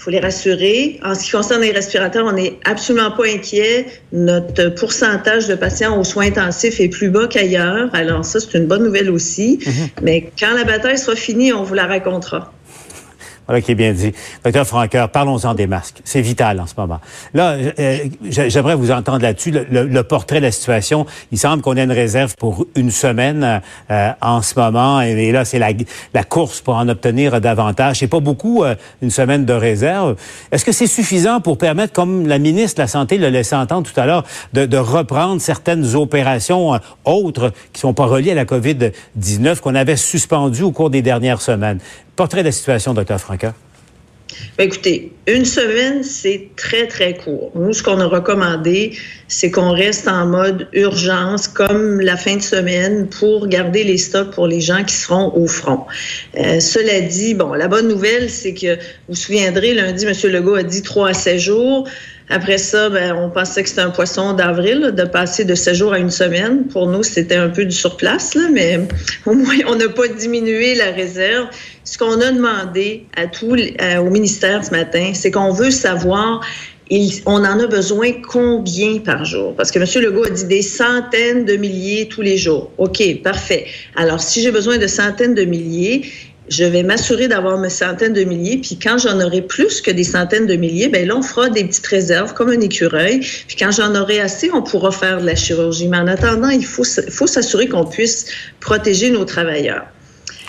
Il 0.00 0.02
faut 0.02 0.10
les 0.10 0.20
rassurer. 0.20 0.98
En 1.04 1.14
ce 1.14 1.24
qui 1.24 1.30
concerne 1.32 1.60
les 1.60 1.72
respirateurs, 1.72 2.24
on 2.24 2.32
n'est 2.32 2.58
absolument 2.64 3.10
pas 3.10 3.26
inquiet. 3.26 3.86
Notre 4.12 4.68
pourcentage 4.70 5.46
de 5.46 5.54
patients 5.54 5.98
aux 5.98 6.04
soins 6.04 6.26
intensifs 6.26 6.80
est 6.80 6.88
plus 6.88 7.10
bas 7.10 7.26
qu'ailleurs. 7.28 7.90
Alors 7.92 8.24
ça, 8.24 8.40
c'est 8.40 8.56
une 8.56 8.66
bonne 8.66 8.82
nouvelle 8.82 9.10
aussi. 9.10 9.58
Mm-hmm. 9.60 9.88
Mais 10.02 10.30
quand 10.38 10.54
la 10.54 10.64
bataille 10.64 10.96
sera 10.96 11.16
finie, 11.16 11.52
on 11.52 11.64
vous 11.64 11.74
la 11.74 11.86
racontera. 11.86 12.50
Voilà 13.50 13.62
qui 13.62 13.72
est 13.72 13.74
bien 13.74 13.92
dit. 13.92 14.12
Docteur 14.44 14.64
Franqueur, 14.64 15.08
parlons-en 15.08 15.54
des 15.54 15.66
masques. 15.66 16.02
C'est 16.04 16.20
vital 16.20 16.60
en 16.60 16.68
ce 16.68 16.74
moment. 16.78 17.00
Là, 17.34 17.56
euh, 17.80 17.98
j'aimerais 18.22 18.76
vous 18.76 18.92
entendre 18.92 19.22
là-dessus, 19.22 19.50
le, 19.50 20.02
portrait 20.02 20.36
de 20.36 20.44
la 20.44 20.52
situation. 20.52 21.04
Il 21.32 21.38
semble 21.38 21.60
qu'on 21.60 21.76
ait 21.76 21.82
une 21.82 21.90
réserve 21.90 22.36
pour 22.36 22.64
une 22.76 22.92
semaine 22.92 23.60
euh, 23.90 24.10
en 24.22 24.40
ce 24.42 24.56
moment. 24.56 25.00
Et, 25.00 25.32
là, 25.32 25.44
c'est 25.44 25.58
la, 25.58 26.22
course 26.22 26.60
pour 26.60 26.76
en 26.76 26.88
obtenir 26.88 27.40
davantage. 27.40 27.98
C'est 27.98 28.06
pas 28.06 28.20
beaucoup, 28.20 28.62
euh, 28.62 28.76
une 29.02 29.10
semaine 29.10 29.44
de 29.44 29.52
réserve. 29.52 30.14
Est-ce 30.52 30.64
que 30.64 30.70
c'est 30.70 30.86
suffisant 30.86 31.40
pour 31.40 31.58
permettre, 31.58 31.92
comme 31.92 32.28
la 32.28 32.38
ministre 32.38 32.76
de 32.76 32.82
la 32.82 32.86
Santé 32.86 33.18
le 33.18 33.30
laissait 33.30 33.56
entendre 33.56 33.90
tout 33.92 34.00
à 34.00 34.06
l'heure, 34.06 34.22
de, 34.52 34.64
de, 34.64 34.76
reprendre 34.76 35.42
certaines 35.42 35.96
opérations 35.96 36.78
autres 37.04 37.52
qui 37.72 37.80
sont 37.80 37.94
pas 37.94 38.06
reliées 38.06 38.30
à 38.30 38.36
la 38.36 38.44
COVID-19 38.44 39.58
qu'on 39.58 39.74
avait 39.74 39.96
suspendues 39.96 40.62
au 40.62 40.70
cours 40.70 40.90
des 40.90 41.02
dernières 41.02 41.42
semaines? 41.42 41.80
Portrait 42.20 42.42
de 42.42 42.48
la 42.48 42.52
situation, 42.52 42.92
docteur 42.92 43.18
Franca. 43.18 43.54
Ben, 44.58 44.64
écoutez, 44.64 45.10
une 45.26 45.46
semaine, 45.46 46.04
c'est 46.04 46.50
très, 46.54 46.86
très 46.86 47.14
court. 47.14 47.50
Nous, 47.54 47.72
ce 47.72 47.82
qu'on 47.82 47.98
a 47.98 48.04
recommandé, 48.04 48.92
c'est 49.26 49.50
qu'on 49.50 49.72
reste 49.72 50.06
en 50.06 50.26
mode 50.26 50.68
urgence, 50.74 51.48
comme 51.48 51.98
la 51.98 52.18
fin 52.18 52.36
de 52.36 52.42
semaine, 52.42 53.08
pour 53.08 53.48
garder 53.48 53.84
les 53.84 53.96
stocks 53.96 54.32
pour 54.32 54.46
les 54.46 54.60
gens 54.60 54.84
qui 54.84 54.96
seront 54.96 55.32
au 55.34 55.46
front. 55.46 55.86
Euh, 56.36 56.60
cela 56.60 57.00
dit, 57.00 57.32
bon, 57.32 57.54
la 57.54 57.68
bonne 57.68 57.88
nouvelle, 57.88 58.28
c'est 58.28 58.52
que, 58.52 58.74
vous 58.74 58.80
vous 59.08 59.14
souviendrez, 59.14 59.72
lundi, 59.72 60.04
M. 60.04 60.12
Legault 60.30 60.56
a 60.56 60.62
dit 60.62 60.82
trois 60.82 61.08
à 61.08 61.14
7 61.14 61.38
jours. 61.38 61.88
Après 62.30 62.58
ça, 62.58 62.88
ben, 62.88 63.14
on 63.16 63.28
pensait 63.28 63.62
que 63.62 63.68
c'était 63.68 63.80
un 63.80 63.90
poisson 63.90 64.32
d'avril, 64.32 64.92
de 64.96 65.04
passer 65.04 65.44
de 65.44 65.54
7 65.54 65.74
jours 65.74 65.92
à 65.92 65.98
une 65.98 66.10
semaine. 66.10 66.64
Pour 66.68 66.86
nous, 66.86 67.02
c'était 67.02 67.36
un 67.36 67.48
peu 67.48 67.64
du 67.64 67.76
surplace, 67.76 68.34
là, 68.34 68.48
mais 68.52 68.80
au 69.26 69.34
moins, 69.34 69.56
on 69.66 69.74
n'a 69.74 69.88
pas 69.88 70.06
diminué 70.08 70.76
la 70.76 70.92
réserve. 70.92 71.48
Ce 71.84 71.98
qu'on 71.98 72.20
a 72.20 72.30
demandé 72.30 73.06
à 73.16 73.26
tout, 73.26 73.56
au 73.56 74.10
ministère 74.10 74.64
ce 74.64 74.70
matin, 74.70 75.10
c'est 75.12 75.32
qu'on 75.32 75.52
veut 75.52 75.72
savoir 75.72 76.40
on 77.26 77.44
en 77.44 77.60
a 77.60 77.66
besoin 77.66 78.12
combien 78.12 78.98
par 78.98 79.24
jour? 79.24 79.54
Parce 79.54 79.70
que 79.70 79.78
M. 79.78 80.04
Legault 80.04 80.24
a 80.24 80.30
dit 80.30 80.44
des 80.46 80.62
centaines 80.62 81.44
de 81.44 81.54
milliers 81.54 82.08
tous 82.08 82.22
les 82.22 82.36
jours. 82.36 82.72
OK, 82.78 83.00
parfait. 83.22 83.66
Alors, 83.94 84.20
si 84.20 84.42
j'ai 84.42 84.50
besoin 84.50 84.78
de 84.78 84.88
centaines 84.88 85.34
de 85.34 85.44
milliers, 85.44 86.02
je 86.50 86.64
vais 86.64 86.82
m'assurer 86.82 87.28
d'avoir 87.28 87.58
mes 87.58 87.70
centaines 87.70 88.12
de 88.12 88.24
milliers, 88.24 88.58
puis 88.58 88.76
quand 88.76 88.98
j'en 88.98 89.20
aurai 89.20 89.40
plus 89.40 89.80
que 89.80 89.90
des 89.90 90.04
centaines 90.04 90.46
de 90.46 90.56
milliers, 90.56 90.88
ben 90.88 91.06
là, 91.06 91.16
on 91.16 91.22
fera 91.22 91.48
des 91.48 91.64
petites 91.64 91.86
réserves 91.86 92.34
comme 92.34 92.50
un 92.50 92.60
écureuil, 92.60 93.20
puis 93.20 93.56
quand 93.56 93.70
j'en 93.70 93.94
aurai 93.94 94.20
assez, 94.20 94.50
on 94.52 94.62
pourra 94.62 94.90
faire 94.90 95.20
de 95.20 95.26
la 95.26 95.36
chirurgie. 95.36 95.86
Mais 95.86 95.98
en 95.98 96.08
attendant, 96.08 96.48
il 96.48 96.64
faut, 96.64 96.84
faut 96.84 97.28
s'assurer 97.28 97.68
qu'on 97.68 97.84
puisse 97.84 98.26
protéger 98.58 99.10
nos 99.10 99.24
travailleurs. 99.24 99.86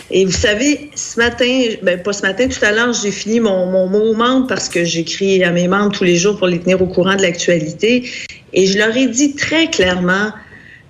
Et 0.10 0.25
vous 0.25 0.31
savez, 0.31 0.89
ce 0.96 1.20
matin, 1.20 1.67
ben 1.84 2.01
pas 2.01 2.13
ce 2.13 2.24
matin, 2.24 2.48
tout 2.48 2.65
à 2.65 2.72
l'heure, 2.72 2.91
j'ai 2.93 3.12
fini 3.12 3.39
mon, 3.39 3.67
mon 3.67 3.88
mot 3.88 4.13
membre 4.13 4.48
parce 4.48 4.67
que 4.67 4.84
j'écris 4.84 5.43
à 5.43 5.51
mes 5.51 5.67
membres 5.67 5.91
tous 5.91 6.03
les 6.03 6.17
jours 6.17 6.38
pour 6.38 6.48
les 6.48 6.60
tenir 6.60 6.81
au 6.81 6.88
courant 6.88 7.15
de 7.15 7.22
l'actualité. 7.22 8.10
Et 8.53 8.65
je 8.65 8.77
leur 8.77 8.98
ai 8.98 9.08
dit 9.08 9.36
très 9.36 9.70
clairement, 9.70 10.31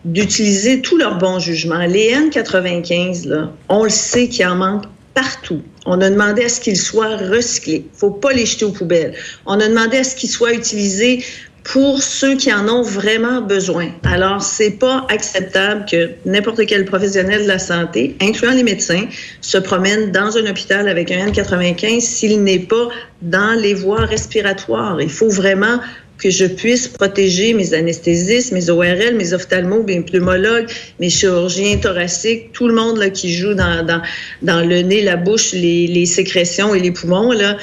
d'utiliser 0.05 0.81
tout 0.81 0.97
leur 0.97 1.17
bon 1.17 1.39
jugement. 1.39 1.85
Les 1.85 2.13
N95, 2.13 3.27
là, 3.27 3.51
on 3.69 3.83
le 3.83 3.89
sait 3.89 4.27
qu'il 4.27 4.45
en 4.47 4.55
manque 4.55 4.85
partout. 5.13 5.61
On 5.85 6.01
a 6.01 6.09
demandé 6.09 6.43
à 6.43 6.49
ce 6.49 6.59
qu'ils 6.59 6.77
soient 6.77 7.17
recyclés. 7.17 7.85
faut 7.93 8.11
pas 8.11 8.33
les 8.33 8.45
jeter 8.45 8.65
aux 8.65 8.71
poubelles. 8.71 9.13
On 9.45 9.59
a 9.59 9.67
demandé 9.67 9.97
à 9.97 10.03
ce 10.03 10.15
qu'ils 10.15 10.29
soient 10.29 10.53
utilisés 10.53 11.23
pour 11.63 12.01
ceux 12.01 12.35
qui 12.35 12.51
en 12.51 12.67
ont 12.67 12.81
vraiment 12.81 13.41
besoin. 13.41 13.89
Alors, 14.03 14.41
c'est 14.41 14.79
pas 14.79 15.05
acceptable 15.09 15.85
que 15.89 16.09
n'importe 16.25 16.65
quel 16.65 16.85
professionnel 16.85 17.43
de 17.43 17.47
la 17.47 17.59
santé, 17.59 18.15
incluant 18.19 18.51
les 18.53 18.63
médecins, 18.63 19.05
se 19.41 19.57
promène 19.57 20.11
dans 20.11 20.37
un 20.37 20.49
hôpital 20.49 20.89
avec 20.89 21.11
un 21.11 21.27
N95 21.27 22.01
s'il 22.01 22.43
n'est 22.43 22.59
pas 22.59 22.87
dans 23.21 23.53
les 23.59 23.75
voies 23.75 24.05
respiratoires. 24.05 24.99
Il 25.01 25.09
faut 25.09 25.29
vraiment 25.29 25.79
que 26.21 26.29
je 26.29 26.45
puisse 26.45 26.87
protéger 26.87 27.53
mes 27.53 27.73
anesthésistes, 27.73 28.51
mes 28.51 28.69
ORL, 28.69 29.15
mes 29.15 29.33
ophtalmos, 29.33 29.83
mes 29.83 30.01
pneumologues, 30.01 30.67
mes 30.99 31.09
chirurgiens 31.09 31.77
thoraciques, 31.77 32.51
tout 32.53 32.67
le 32.67 32.75
monde 32.75 32.97
là, 32.99 33.09
qui 33.09 33.33
joue 33.33 33.55
dans, 33.55 33.83
dans, 33.85 34.01
dans 34.43 34.61
le 34.61 34.81
nez, 34.83 35.01
la 35.01 35.15
bouche, 35.15 35.53
les, 35.53 35.87
les 35.87 36.05
sécrétions 36.05 36.75
et 36.75 36.79
les 36.79 36.91
poumons. 36.91 37.31
Là, 37.31 37.57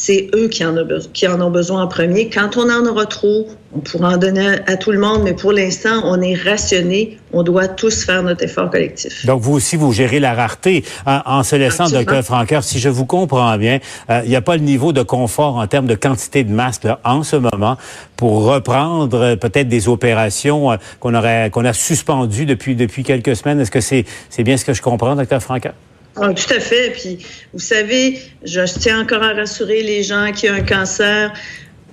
c'est 0.00 0.28
eux 0.32 0.46
qui 0.46 0.64
en, 0.64 0.76
ont 0.78 0.86
qui 1.12 1.26
en 1.26 1.40
ont 1.40 1.50
besoin 1.50 1.82
en 1.82 1.88
premier. 1.88 2.30
Quand 2.30 2.56
on 2.56 2.70
en 2.70 2.86
aura 2.86 3.06
trop, 3.06 3.48
on 3.74 3.80
pourra 3.80 4.10
en 4.10 4.16
donner 4.16 4.46
à 4.68 4.76
tout 4.76 4.92
le 4.92 5.00
monde, 5.00 5.22
mais 5.24 5.32
pour 5.34 5.50
l'instant, 5.50 6.02
on 6.04 6.20
est 6.22 6.36
rationné. 6.36 7.18
On 7.32 7.42
doit 7.42 7.66
tous 7.66 8.04
faire 8.04 8.22
notre 8.22 8.44
effort 8.44 8.70
collectif. 8.70 9.26
Donc, 9.26 9.40
vous 9.40 9.54
aussi, 9.54 9.74
vous 9.74 9.92
gérez 9.92 10.20
la 10.20 10.34
rareté 10.34 10.84
hein, 11.04 11.22
en, 11.26 11.42
se 11.42 11.56
laissant, 11.56 11.88
Dr. 11.88 12.22
Franqueur, 12.22 12.62
si 12.62 12.78
je 12.78 12.88
vous 12.88 13.06
comprends 13.06 13.58
bien, 13.58 13.80
euh, 14.08 14.20
il 14.22 14.30
n'y 14.30 14.36
a 14.36 14.40
pas 14.40 14.56
le 14.56 14.62
niveau 14.62 14.92
de 14.92 15.02
confort 15.02 15.56
en 15.56 15.66
termes 15.66 15.88
de 15.88 15.96
quantité 15.96 16.44
de 16.44 16.52
masques 16.52 16.86
en 17.02 17.24
ce 17.24 17.34
moment 17.34 17.76
pour 18.16 18.44
reprendre 18.44 19.18
euh, 19.18 19.36
peut-être 19.36 19.68
des 19.68 19.88
opérations 19.88 20.70
euh, 20.70 20.76
qu'on 21.00 21.14
aurait 21.16 21.50
qu'on 21.50 21.64
a 21.64 21.72
suspendues 21.72 22.46
depuis, 22.46 22.76
depuis 22.76 23.02
quelques 23.02 23.34
semaines. 23.34 23.60
Est-ce 23.60 23.72
que 23.72 23.80
c'est 23.80 24.04
c'est 24.30 24.44
bien 24.44 24.56
ce 24.56 24.64
que 24.64 24.74
je 24.74 24.80
comprends, 24.80 25.16
Dr. 25.16 25.40
Franqueur? 25.40 25.74
Ah, 26.20 26.32
tout 26.34 26.52
à 26.52 26.60
fait. 26.60 26.90
Puis, 26.90 27.18
vous 27.52 27.60
savez, 27.60 28.18
je 28.44 28.60
tiens 28.78 29.02
encore 29.02 29.22
à 29.22 29.32
rassurer 29.32 29.82
les 29.82 30.02
gens 30.02 30.32
qui 30.32 30.48
ont 30.48 30.54
un 30.54 30.62
cancer. 30.62 31.32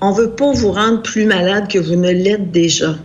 On 0.02 0.12
veut 0.12 0.32
pas 0.32 0.52
vous 0.52 0.72
rendre 0.72 1.02
plus 1.02 1.26
malade 1.26 1.68
que 1.68 1.80
vous 1.80 1.96
ne 1.96 2.12
l'êtes 2.12 2.52
déjà 2.52 2.96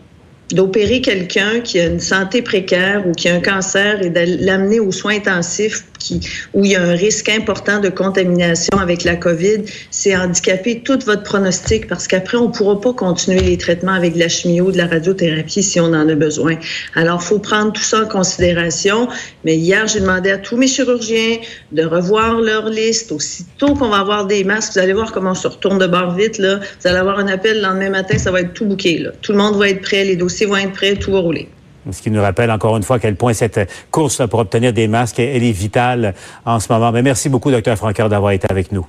d'opérer 0.52 1.00
quelqu'un 1.00 1.60
qui 1.60 1.78
a 1.78 1.86
une 1.86 2.00
santé 2.00 2.42
précaire 2.42 3.06
ou 3.06 3.12
qui 3.12 3.28
a 3.28 3.34
un 3.34 3.40
cancer 3.40 4.02
et 4.02 4.10
de 4.10 4.44
l'amener 4.44 4.80
aux 4.80 4.92
soins 4.92 5.16
intensifs 5.16 5.84
qui, 6.00 6.20
où 6.54 6.64
il 6.64 6.72
y 6.72 6.76
a 6.76 6.82
un 6.82 6.94
risque 6.94 7.28
important 7.28 7.78
de 7.78 7.88
contamination 7.88 8.76
avec 8.78 9.04
la 9.04 9.14
COVID, 9.14 9.64
c'est 9.90 10.16
handicaper 10.16 10.80
tout 10.80 10.98
votre 11.06 11.22
pronostic 11.22 11.86
parce 11.86 12.08
qu'après, 12.08 12.38
on 12.38 12.48
ne 12.48 12.52
pourra 12.52 12.80
pas 12.80 12.92
continuer 12.92 13.40
les 13.40 13.58
traitements 13.58 13.92
avec 13.92 14.14
de 14.14 14.18
la 14.18 14.28
chimio, 14.28 14.72
de 14.72 14.78
la 14.78 14.86
radiothérapie 14.86 15.62
si 15.62 15.78
on 15.78 15.86
en 15.86 16.08
a 16.08 16.14
besoin. 16.14 16.56
Alors, 16.94 17.20
il 17.22 17.26
faut 17.26 17.38
prendre 17.38 17.72
tout 17.72 17.82
ça 17.82 18.02
en 18.02 18.08
considération. 18.08 19.08
Mais 19.44 19.56
hier, 19.56 19.86
j'ai 19.86 20.00
demandé 20.00 20.30
à 20.30 20.38
tous 20.38 20.56
mes 20.56 20.66
chirurgiens 20.66 21.38
de 21.72 21.84
revoir 21.84 22.40
leur 22.40 22.68
liste. 22.68 23.12
Aussitôt 23.12 23.74
qu'on 23.74 23.90
va 23.90 23.98
avoir 23.98 24.26
des 24.26 24.44
masques, 24.44 24.72
vous 24.72 24.78
allez 24.80 24.92
voir 24.92 25.12
comment 25.12 25.32
on 25.32 25.34
se 25.34 25.48
retourne 25.48 25.78
de 25.78 25.86
bord 25.86 26.14
vite. 26.14 26.38
Là. 26.38 26.60
Vous 26.80 26.88
allez 26.88 26.98
avoir 26.98 27.18
un 27.18 27.28
appel 27.28 27.56
le 27.56 27.62
lendemain 27.62 27.90
matin, 27.90 28.18
ça 28.18 28.30
va 28.30 28.40
être 28.40 28.54
tout 28.54 28.64
bouqué. 28.64 28.98
Là. 28.98 29.10
Tout 29.22 29.32
le 29.32 29.38
monde 29.38 29.56
va 29.56 29.68
être 29.68 29.82
prêt, 29.82 30.04
les 30.04 30.16
dossiers 30.16 30.46
vont 30.46 30.56
être 30.56 30.72
prêts, 30.72 30.96
tout 30.96 31.12
va 31.12 31.18
rouler. 31.18 31.48
Ce 31.90 32.02
qui 32.02 32.10
nous 32.10 32.20
rappelle 32.20 32.50
encore 32.50 32.76
une 32.76 32.82
fois 32.82 32.96
à 32.96 32.98
quel 32.98 33.16
point 33.16 33.32
cette 33.32 33.70
course 33.90 34.22
pour 34.28 34.40
obtenir 34.40 34.72
des 34.72 34.88
masques, 34.88 35.20
elle 35.20 35.42
est 35.42 35.52
vitale 35.52 36.14
en 36.44 36.60
ce 36.60 36.72
moment. 36.72 36.92
Mais 36.92 37.02
merci 37.02 37.28
beaucoup, 37.28 37.50
docteur 37.50 37.76
Franqueur, 37.76 38.08
d'avoir 38.08 38.32
été 38.32 38.46
avec 38.50 38.72
nous. 38.72 38.86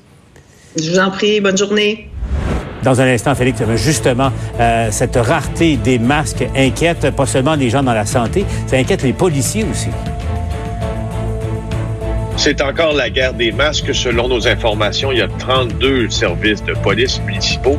Je 0.75 0.91
vous 0.91 0.99
en 0.99 1.11
prie. 1.11 1.41
Bonne 1.41 1.57
journée. 1.57 2.09
Dans 2.83 2.99
un 2.99 3.05
instant, 3.05 3.35
Félix, 3.35 3.61
justement, 3.75 4.31
euh, 4.59 4.87
cette 4.91 5.15
rareté 5.15 5.77
des 5.77 5.99
masques 5.99 6.43
inquiète 6.55 7.11
pas 7.11 7.27
seulement 7.27 7.53
les 7.53 7.69
gens 7.69 7.83
dans 7.83 7.93
la 7.93 8.07
santé, 8.07 8.43
ça 8.65 8.77
inquiète 8.77 9.03
les 9.03 9.13
policiers 9.13 9.65
aussi. 9.69 9.89
C'est 12.43 12.59
encore 12.63 12.93
la 12.93 13.11
guerre 13.11 13.35
des 13.35 13.51
masques. 13.51 13.93
Selon 13.93 14.27
nos 14.27 14.47
informations, 14.47 15.11
il 15.11 15.19
y 15.19 15.21
a 15.21 15.27
32 15.27 16.09
services 16.09 16.63
de 16.63 16.73
police 16.73 17.21
municipaux 17.21 17.77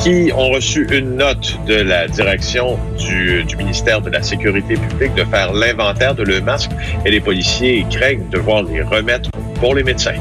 qui 0.00 0.30
ont 0.32 0.50
reçu 0.50 0.86
une 0.92 1.16
note 1.16 1.58
de 1.66 1.74
la 1.74 2.06
direction 2.06 2.78
du, 2.96 3.44
ministère 3.58 4.00
de 4.00 4.10
la 4.10 4.22
Sécurité 4.22 4.76
publique 4.76 5.16
de 5.16 5.24
faire 5.24 5.52
l'inventaire 5.52 6.14
de 6.14 6.22
leurs 6.22 6.44
masques 6.44 6.70
et 7.04 7.10
les 7.10 7.20
policiers 7.20 7.84
craignent 7.90 8.28
de 8.28 8.36
devoir 8.36 8.62
les 8.62 8.82
remettre 8.82 9.30
pour 9.58 9.74
les 9.74 9.82
médecins. 9.82 10.14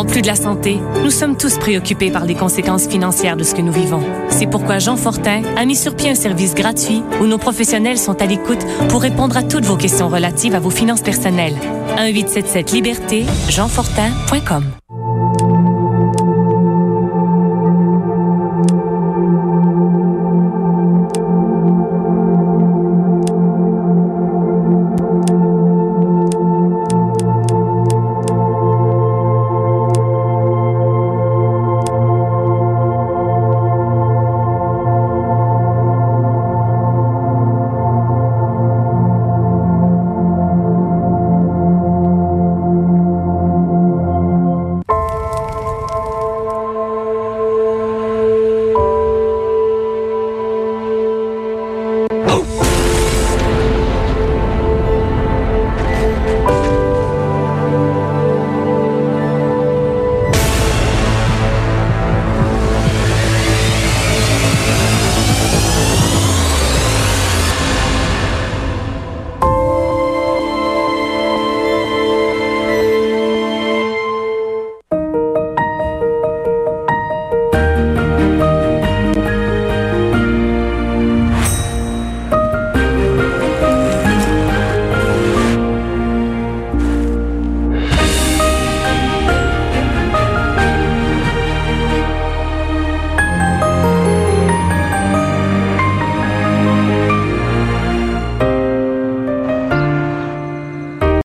En 0.00 0.06
plus 0.06 0.22
de 0.22 0.28
la 0.28 0.34
santé, 0.34 0.78
nous 1.04 1.10
sommes 1.10 1.36
tous 1.36 1.58
préoccupés 1.58 2.10
par 2.10 2.24
les 2.24 2.34
conséquences 2.34 2.88
financières 2.88 3.36
de 3.36 3.44
ce 3.44 3.54
que 3.54 3.60
nous 3.60 3.70
vivons. 3.70 4.00
C'est 4.30 4.46
pourquoi 4.46 4.78
Jean 4.78 4.96
Fortin 4.96 5.42
a 5.58 5.66
mis 5.66 5.76
sur 5.76 5.94
pied 5.94 6.08
un 6.08 6.14
service 6.14 6.54
gratuit 6.54 7.02
où 7.20 7.26
nos 7.26 7.36
professionnels 7.36 7.98
sont 7.98 8.22
à 8.22 8.24
l'écoute 8.24 8.64
pour 8.88 9.02
répondre 9.02 9.36
à 9.36 9.42
toutes 9.42 9.66
vos 9.66 9.76
questions 9.76 10.08
relatives 10.08 10.54
à 10.54 10.58
vos 10.58 10.70
finances 10.70 11.02
personnelles. 11.02 11.52
1 11.98 12.06
877 12.12 12.72
liberté 12.72 13.26
jeanfortin.com 13.50 14.64